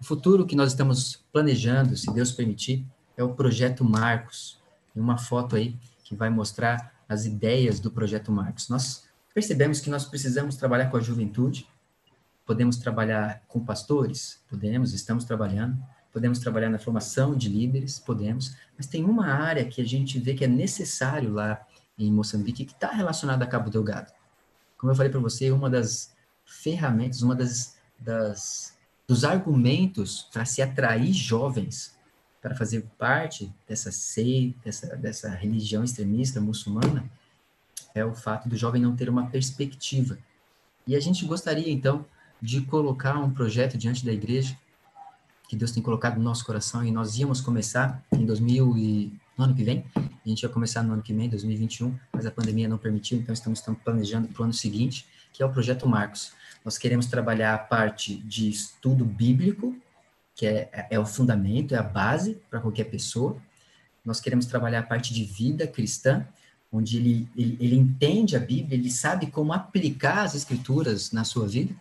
O 0.00 0.04
futuro 0.04 0.46
que 0.46 0.54
nós 0.54 0.70
estamos 0.70 1.24
planejando, 1.32 1.96
se 1.96 2.12
Deus 2.12 2.30
permitir, 2.30 2.86
é 3.16 3.22
o 3.22 3.34
projeto 3.34 3.84
Marcos. 3.84 4.58
Tem 4.94 5.02
uma 5.02 5.18
foto 5.18 5.56
aí 5.56 5.76
que 6.04 6.14
vai 6.14 6.30
mostrar 6.30 6.94
as 7.08 7.26
ideias 7.26 7.80
do 7.80 7.90
projeto 7.90 8.30
Marcos. 8.30 8.68
Nós 8.68 9.04
percebemos 9.34 9.80
que 9.80 9.90
nós 9.90 10.04
precisamos 10.04 10.56
trabalhar 10.56 10.86
com 10.86 10.96
a 10.96 11.00
juventude, 11.00 11.66
podemos 12.48 12.78
trabalhar 12.78 13.42
com 13.46 13.62
pastores, 13.62 14.42
podemos, 14.48 14.94
estamos 14.94 15.24
trabalhando, 15.24 15.76
podemos 16.10 16.38
trabalhar 16.38 16.70
na 16.70 16.78
formação 16.78 17.36
de 17.36 17.46
líderes, 17.46 17.98
podemos, 17.98 18.56
mas 18.74 18.86
tem 18.86 19.04
uma 19.04 19.26
área 19.26 19.66
que 19.66 19.82
a 19.82 19.84
gente 19.84 20.18
vê 20.18 20.32
que 20.32 20.46
é 20.46 20.48
necessário 20.48 21.30
lá 21.30 21.60
em 21.98 22.10
Moçambique 22.10 22.64
que 22.64 22.72
está 22.72 22.90
relacionada 22.90 23.44
a 23.44 23.46
Cabo 23.46 23.68
Delgado. 23.68 24.10
Como 24.78 24.90
eu 24.90 24.96
falei 24.96 25.12
para 25.12 25.20
você, 25.20 25.50
uma 25.50 25.68
das 25.68 26.14
ferramentas, 26.46 27.20
uma 27.20 27.34
das, 27.34 27.76
das 28.00 28.74
dos 29.06 29.24
argumentos 29.24 30.22
para 30.32 30.46
se 30.46 30.62
atrair 30.62 31.12
jovens 31.12 31.98
para 32.40 32.54
fazer 32.54 32.86
parte 32.96 33.52
dessa 33.68 33.92
seita, 33.92 34.58
dessa, 34.64 34.96
dessa 34.96 35.28
religião 35.28 35.84
extremista 35.84 36.40
muçulmana, 36.40 37.04
é 37.94 38.02
o 38.02 38.14
fato 38.14 38.48
do 38.48 38.56
jovem 38.56 38.80
não 38.80 38.96
ter 38.96 39.10
uma 39.10 39.28
perspectiva. 39.28 40.16
E 40.86 40.96
a 40.96 41.00
gente 41.00 41.26
gostaria, 41.26 41.70
então, 41.70 42.06
de 42.40 42.60
colocar 42.62 43.18
um 43.18 43.30
projeto 43.30 43.76
diante 43.76 44.04
da 44.04 44.12
igreja 44.12 44.56
que 45.48 45.56
Deus 45.56 45.72
tem 45.72 45.82
colocado 45.82 46.18
no 46.18 46.22
nosso 46.22 46.44
coração 46.44 46.84
e 46.84 46.90
nós 46.90 47.18
íamos 47.18 47.40
começar 47.40 48.04
em 48.12 48.26
2000 48.26 48.76
e 48.76 49.12
no 49.36 49.44
ano 49.44 49.54
que 49.54 49.64
vem. 49.64 49.84
A 49.96 50.28
gente 50.28 50.42
ia 50.42 50.48
começar 50.48 50.82
no 50.82 50.92
ano 50.92 51.02
que 51.02 51.14
vem, 51.14 51.28
2021, 51.28 51.98
mas 52.12 52.26
a 52.26 52.30
pandemia 52.30 52.68
não 52.68 52.76
permitiu, 52.76 53.18
então 53.18 53.32
estamos, 53.32 53.60
estamos 53.60 53.80
planejando 53.82 54.28
para 54.28 54.42
o 54.42 54.44
ano 54.44 54.52
seguinte, 54.52 55.06
que 55.32 55.42
é 55.42 55.46
o 55.46 55.50
projeto 55.50 55.88
Marcos. 55.88 56.32
Nós 56.62 56.76
queremos 56.76 57.06
trabalhar 57.06 57.54
a 57.54 57.58
parte 57.58 58.16
de 58.16 58.50
estudo 58.50 59.06
bíblico, 59.06 59.74
que 60.34 60.46
é, 60.46 60.68
é, 60.70 60.88
é 60.90 61.00
o 61.00 61.06
fundamento, 61.06 61.74
é 61.74 61.78
a 61.78 61.82
base 61.82 62.38
para 62.50 62.60
qualquer 62.60 62.84
pessoa. 62.84 63.40
Nós 64.04 64.20
queremos 64.20 64.44
trabalhar 64.44 64.80
a 64.80 64.82
parte 64.82 65.14
de 65.14 65.24
vida 65.24 65.66
cristã, 65.66 66.26
onde 66.70 66.98
ele, 66.98 67.28
ele, 67.34 67.56
ele 67.58 67.76
entende 67.76 68.36
a 68.36 68.40
Bíblia, 68.40 68.76
ele 68.76 68.90
sabe 68.90 69.28
como 69.28 69.54
aplicar 69.54 70.24
as 70.24 70.34
escrituras 70.34 71.10
na 71.10 71.24
sua 71.24 71.48
vida. 71.48 71.74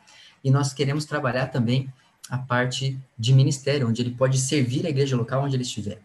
E 0.43 0.51
nós 0.51 0.73
queremos 0.73 1.05
trabalhar 1.05 1.47
também 1.47 1.91
a 2.29 2.37
parte 2.37 2.97
de 3.17 3.33
ministério, 3.33 3.87
onde 3.87 4.01
ele 4.01 4.11
pode 4.11 4.37
servir 4.37 4.85
a 4.85 4.89
igreja 4.89 5.15
local 5.15 5.43
onde 5.43 5.55
ele 5.55 5.63
estiver. 5.63 5.99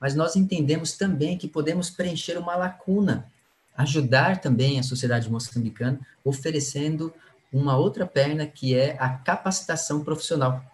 Mas 0.00 0.14
nós 0.14 0.36
entendemos 0.36 0.92
também 0.92 1.38
que 1.38 1.48
podemos 1.48 1.90
preencher 1.90 2.36
uma 2.36 2.56
lacuna, 2.56 3.26
ajudar 3.76 4.40
também 4.40 4.78
a 4.78 4.82
sociedade 4.82 5.30
moçambicana, 5.30 5.98
oferecendo 6.24 7.12
uma 7.52 7.76
outra 7.76 8.04
perna 8.04 8.46
que 8.46 8.74
é 8.74 8.96
a 8.98 9.10
capacitação 9.10 10.02
profissional. 10.02 10.64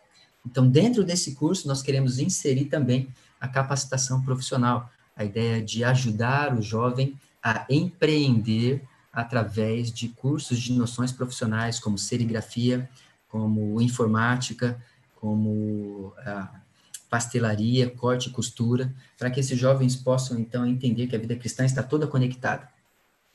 Então, 0.44 0.66
dentro 0.66 1.04
desse 1.04 1.34
curso, 1.34 1.68
nós 1.68 1.82
queremos 1.82 2.18
inserir 2.18 2.64
também 2.64 3.08
a 3.40 3.46
capacitação 3.46 4.22
profissional, 4.22 4.90
a 5.14 5.24
ideia 5.24 5.62
de 5.62 5.84
ajudar 5.84 6.56
o 6.56 6.62
jovem 6.62 7.18
a 7.42 7.66
empreender 7.68 8.82
através 9.12 9.92
de 9.92 10.08
cursos 10.08 10.58
de 10.60 10.72
noções 10.72 11.12
profissionais, 11.12 11.78
como 11.78 11.98
serigrafia, 11.98 12.88
como 13.28 13.80
informática, 13.80 14.80
como 15.16 16.12
ah, 16.18 16.60
pastelaria, 17.08 17.90
corte 17.90 18.28
e 18.28 18.32
costura, 18.32 18.92
para 19.18 19.30
que 19.30 19.40
esses 19.40 19.58
jovens 19.58 19.96
possam, 19.96 20.38
então, 20.38 20.64
entender 20.64 21.08
que 21.08 21.16
a 21.16 21.18
vida 21.18 21.34
cristã 21.36 21.64
está 21.64 21.82
toda 21.82 22.06
conectada 22.06 22.68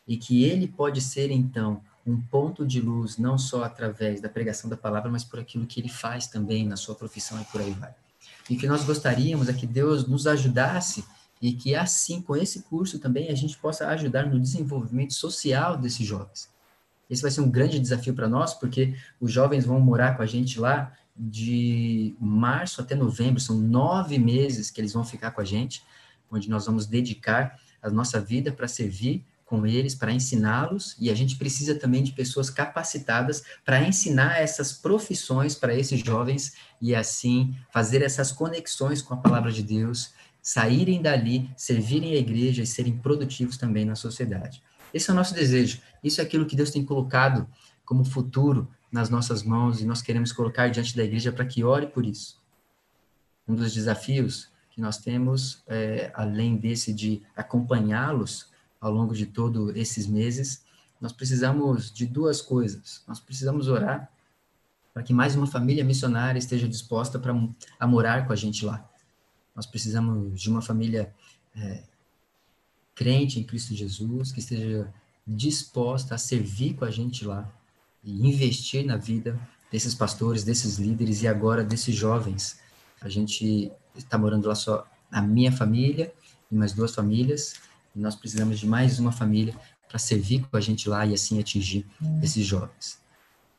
e 0.07 0.17
que 0.17 0.43
ele 0.43 0.67
pode 0.67 1.01
ser, 1.01 1.29
então, 1.29 1.81
um 2.05 2.21
ponto 2.21 2.65
de 2.65 2.79
luz, 2.79 3.17
não 3.17 3.37
só 3.37 3.63
através 3.63 4.21
da 4.21 4.29
pregação 4.29 4.69
da 4.69 4.77
palavra, 4.77 5.11
mas 5.11 5.23
por 5.23 5.39
aquilo 5.39 5.65
que 5.65 5.79
ele 5.79 5.89
faz 5.89 6.27
também 6.27 6.65
na 6.65 6.77
sua 6.77 6.95
profissão 6.95 7.41
e 7.41 7.45
por 7.45 7.59
aí 7.59 7.71
vai. 7.71 7.93
E 8.49 8.55
que 8.55 8.67
nós 8.67 8.83
gostaríamos 8.83 9.49
é 9.49 9.53
que 9.53 9.65
Deus 9.65 10.07
nos 10.07 10.27
ajudasse 10.27 11.03
e 11.41 11.53
que 11.53 11.75
assim, 11.75 12.21
com 12.21 12.35
esse 12.35 12.63
curso 12.63 12.99
também, 12.99 13.29
a 13.29 13.35
gente 13.35 13.57
possa 13.57 13.87
ajudar 13.89 14.25
no 14.25 14.39
desenvolvimento 14.39 15.13
social 15.13 15.77
desses 15.77 16.05
jovens. 16.05 16.49
Esse 17.09 17.21
vai 17.21 17.31
ser 17.31 17.41
um 17.41 17.51
grande 17.51 17.79
desafio 17.79 18.13
para 18.13 18.27
nós, 18.27 18.53
porque 18.53 18.95
os 19.19 19.31
jovens 19.31 19.65
vão 19.65 19.79
morar 19.79 20.15
com 20.15 20.23
a 20.23 20.25
gente 20.25 20.59
lá 20.59 20.91
de 21.15 22.15
março 22.19 22.81
até 22.81 22.95
novembro, 22.95 23.39
são 23.39 23.57
nove 23.57 24.17
meses 24.17 24.69
que 24.71 24.81
eles 24.81 24.93
vão 24.93 25.03
ficar 25.03 25.31
com 25.31 25.41
a 25.41 25.45
gente, 25.45 25.83
onde 26.31 26.49
nós 26.49 26.65
vamos 26.65 26.85
dedicar 26.85 27.59
a 27.81 27.89
nossa 27.89 28.19
vida 28.19 28.51
para 28.51 28.67
servir 28.67 29.23
com 29.45 29.65
eles 29.65 29.93
para 29.93 30.11
ensiná-los 30.11 30.95
e 30.99 31.09
a 31.09 31.13
gente 31.13 31.37
precisa 31.37 31.75
também 31.75 32.03
de 32.03 32.11
pessoas 32.11 32.49
capacitadas 32.49 33.43
para 33.63 33.87
ensinar 33.87 34.41
essas 34.41 34.73
profissões 34.73 35.53
para 35.53 35.75
esses 35.75 35.99
jovens 36.03 36.53
e 36.81 36.95
assim 36.95 37.55
fazer 37.71 38.01
essas 38.01 38.31
conexões 38.31 39.03
com 39.03 39.13
a 39.13 39.17
palavra 39.17 39.51
de 39.51 39.61
Deus, 39.61 40.13
saírem 40.45 41.01
dali, 41.01 41.49
servirem 41.57 42.13
a 42.13 42.17
igreja 42.17 42.61
e 42.61 42.67
serem 42.67 42.95
produtivos 42.95 43.57
também 43.57 43.83
na 43.83 43.95
sociedade. 43.95 44.61
Esse 44.93 45.09
é 45.09 45.13
o 45.13 45.15
nosso 45.15 45.33
desejo. 45.33 45.81
Isso 46.03 46.21
é 46.21 46.23
aquilo 46.23 46.45
que 46.45 46.55
Deus 46.55 46.69
tem 46.69 46.85
colocado 46.85 47.49
como 47.83 48.05
futuro 48.05 48.69
nas 48.91 49.09
nossas 49.09 49.41
mãos 49.41 49.81
e 49.81 49.85
nós 49.85 50.03
queremos 50.03 50.31
colocar 50.31 50.67
diante 50.67 50.95
da 50.95 51.03
igreja 51.03 51.31
para 51.31 51.45
que 51.45 51.63
ore 51.63 51.87
por 51.87 52.05
isso. 52.05 52.39
Um 53.47 53.55
dos 53.55 53.73
desafios 53.73 54.51
que 54.69 54.79
nós 54.79 54.99
temos, 54.99 55.63
é, 55.65 56.11
além 56.13 56.55
desse 56.57 56.93
de 56.93 57.23
acompanhá-los, 57.35 58.51
ao 58.79 58.91
longo 58.91 59.15
de 59.15 59.25
todos 59.25 59.75
esses 59.75 60.05
meses, 60.05 60.63
nós 61.01 61.11
precisamos 61.11 61.91
de 61.91 62.05
duas 62.05 62.39
coisas. 62.39 63.03
Nós 63.07 63.19
precisamos 63.19 63.67
orar 63.67 64.11
para 64.93 65.01
que 65.01 65.11
mais 65.11 65.35
uma 65.35 65.47
família 65.47 65.83
missionária 65.83 66.37
esteja 66.37 66.67
disposta 66.67 67.17
para 67.17 67.33
a 67.79 67.87
morar 67.87 68.27
com 68.27 68.33
a 68.33 68.35
gente 68.35 68.63
lá. 68.63 68.87
Nós 69.55 69.65
precisamos 69.65 70.39
de 70.39 70.49
uma 70.49 70.61
família 70.61 71.13
é, 71.55 71.83
crente 72.93 73.39
em 73.39 73.43
Cristo 73.43 73.73
Jesus, 73.73 74.31
que 74.31 74.39
esteja 74.39 74.93
disposta 75.25 76.15
a 76.15 76.17
servir 76.17 76.75
com 76.75 76.85
a 76.85 76.91
gente 76.91 77.25
lá 77.25 77.51
e 78.03 78.27
investir 78.27 78.85
na 78.85 78.97
vida 78.97 79.39
desses 79.71 79.95
pastores, 79.95 80.43
desses 80.43 80.77
líderes 80.77 81.23
e 81.23 81.27
agora 81.27 81.63
desses 81.63 81.95
jovens. 81.95 82.59
A 83.01 83.09
gente 83.09 83.71
está 83.95 84.17
morando 84.17 84.47
lá 84.47 84.55
só 84.55 84.87
a 85.11 85.21
minha 85.21 85.51
família 85.51 86.13
e 86.51 86.55
mais 86.55 86.73
duas 86.73 86.93
famílias, 86.93 87.55
e 87.95 87.99
nós 87.99 88.15
precisamos 88.15 88.59
de 88.59 88.67
mais 88.67 88.99
uma 88.99 89.11
família 89.11 89.55
para 89.87 89.97
servir 89.97 90.45
com 90.47 90.57
a 90.57 90.61
gente 90.61 90.87
lá 90.89 91.05
e 91.05 91.13
assim 91.13 91.39
atingir 91.39 91.85
hum. 92.01 92.19
esses 92.21 92.45
jovens. 92.45 92.99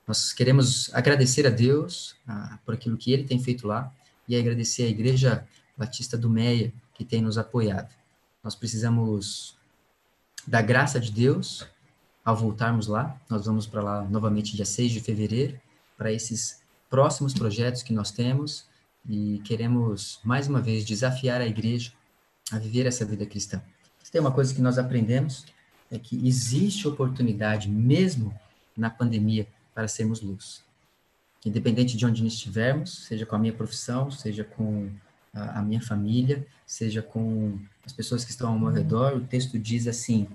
Nós 0.07 0.33
queremos 0.33 0.95
agradecer 0.95 1.47
a 1.47 1.51
Deus 1.51 2.15
ah, 2.29 2.59
por 2.65 2.75
aquilo 2.75 2.97
que 2.97 3.13
Ele 3.13 3.25
tem 3.25 3.43
feito 3.43 3.67
lá 3.67 3.93
e 4.29 4.37
agradecer 4.37 4.85
à 4.85 4.89
Igreja 4.89 5.47
Batista 5.77 6.17
do 6.17 6.31
Meia 6.31 6.73
que 6.95 7.05
tem 7.05 7.21
nos 7.21 7.37
apoiado. 7.37 7.95
Nós 8.43 8.55
precisamos 8.55 9.57
da 10.47 10.63
graça 10.63 10.99
de 10.99 11.11
Deus 11.11 11.67
ao 12.25 12.37
voltarmos 12.37 12.87
lá. 12.87 13.21
Nós 13.29 13.47
vamos 13.47 13.67
para 13.67 13.83
lá 13.83 14.05
novamente 14.05 14.57
dia 14.57 14.65
6 14.65 14.93
de 14.93 15.01
fevereiro 15.01 15.61
para 15.97 16.13
esses 16.13 16.63
próximos 16.89 17.35
projetos 17.35 17.83
que 17.83 17.93
nós 17.93 18.11
temos 18.11 18.67
e 19.09 19.41
queremos 19.45 20.21
mais 20.25 20.49
uma 20.49 20.61
vez 20.61 20.85
desafiar 20.85 21.41
a 21.41 21.47
igreja 21.47 21.93
a 22.53 22.59
viver 22.59 22.87
essa 22.87 23.05
vida 23.05 23.27
cristã. 23.27 23.63
Tem 24.11 24.21
uma 24.21 24.33
coisa 24.33 24.55
que 24.55 24.63
nós 24.63 24.79
aprendemos, 24.79 25.45
é 25.91 25.99
que 25.99 26.27
existe 26.27 26.89
oportunidade, 26.89 27.69
mesmo 27.69 28.35
na 28.77 28.89
pandemia, 28.89 29.47
para 29.75 29.89
sermos 29.89 30.23
luz. 30.23 30.65
Independente 31.45 31.97
de 31.97 32.07
onde 32.07 32.27
estivermos, 32.27 33.05
seja 33.05 33.27
com 33.27 33.37
a 33.37 33.39
minha 33.39 33.53
profissão, 33.53 34.11
seja 34.11 34.43
com 34.43 34.91
a, 35.37 35.59
a 35.59 35.63
minha 35.63 35.81
família, 35.81 36.47
seja 36.67 37.03
com 37.03 37.61
as 37.85 37.93
pessoas 37.93 38.25
que 38.25 38.31
estão 38.31 38.53
ao 38.53 38.59
meu 38.59 38.71
redor. 38.71 39.15
O 39.15 39.21
texto 39.21 39.59
diz 39.59 39.87
assim: 39.87 40.27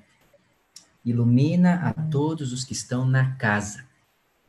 ilumina 1.04 1.88
a 1.88 1.94
todos 1.94 2.54
os 2.54 2.64
que 2.64 2.74
estão 2.74 3.06
na 3.06 3.36
casa. 3.36 3.84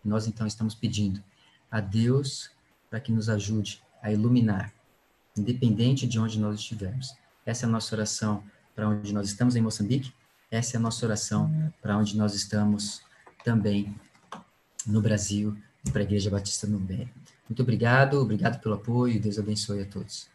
Nós 0.05 0.27
então 0.27 0.47
estamos 0.47 0.75
pedindo 0.75 1.23
a 1.71 1.81
Deus 1.81 2.51
para 2.91 3.01
que 3.01 3.11
nos 3.11 3.29
ajude 3.29 3.83
a 4.03 4.13
iluminar, 4.13 4.73
independente 5.37 6.07
de 6.07 6.19
onde 6.19 6.39
nós 6.39 6.59
estivermos. 6.61 7.15
Essa 7.47 7.65
é 7.65 7.69
a 7.69 7.71
nossa 7.71 7.95
oração 7.95 8.45
para 8.75 8.89
onde 8.89 9.13
nós 9.13 9.29
estamos 9.29 9.57
em 9.57 9.63
Moçambique. 9.63 10.13
Essa 10.51 10.77
é 10.77 10.79
a 10.79 10.81
nossa 10.81 11.07
oração 11.07 11.73
para 11.81 11.97
onde 11.97 12.17
nós 12.17 12.35
estamos 12.35 13.01
também 13.43 13.95
no 14.87 15.01
Brasil 15.01 15.57
e 15.87 15.91
para 15.91 16.03
a 16.03 16.05
Igreja 16.05 16.31
Batista 16.31 16.67
no 16.67 16.79
Bem. 16.79 17.11
Muito 17.49 17.63
obrigado, 17.63 18.21
obrigado 18.21 18.61
pelo 18.61 18.75
apoio, 18.75 19.21
Deus 19.21 19.39
abençoe 19.39 19.83
a 19.83 19.87
todos. 19.87 20.32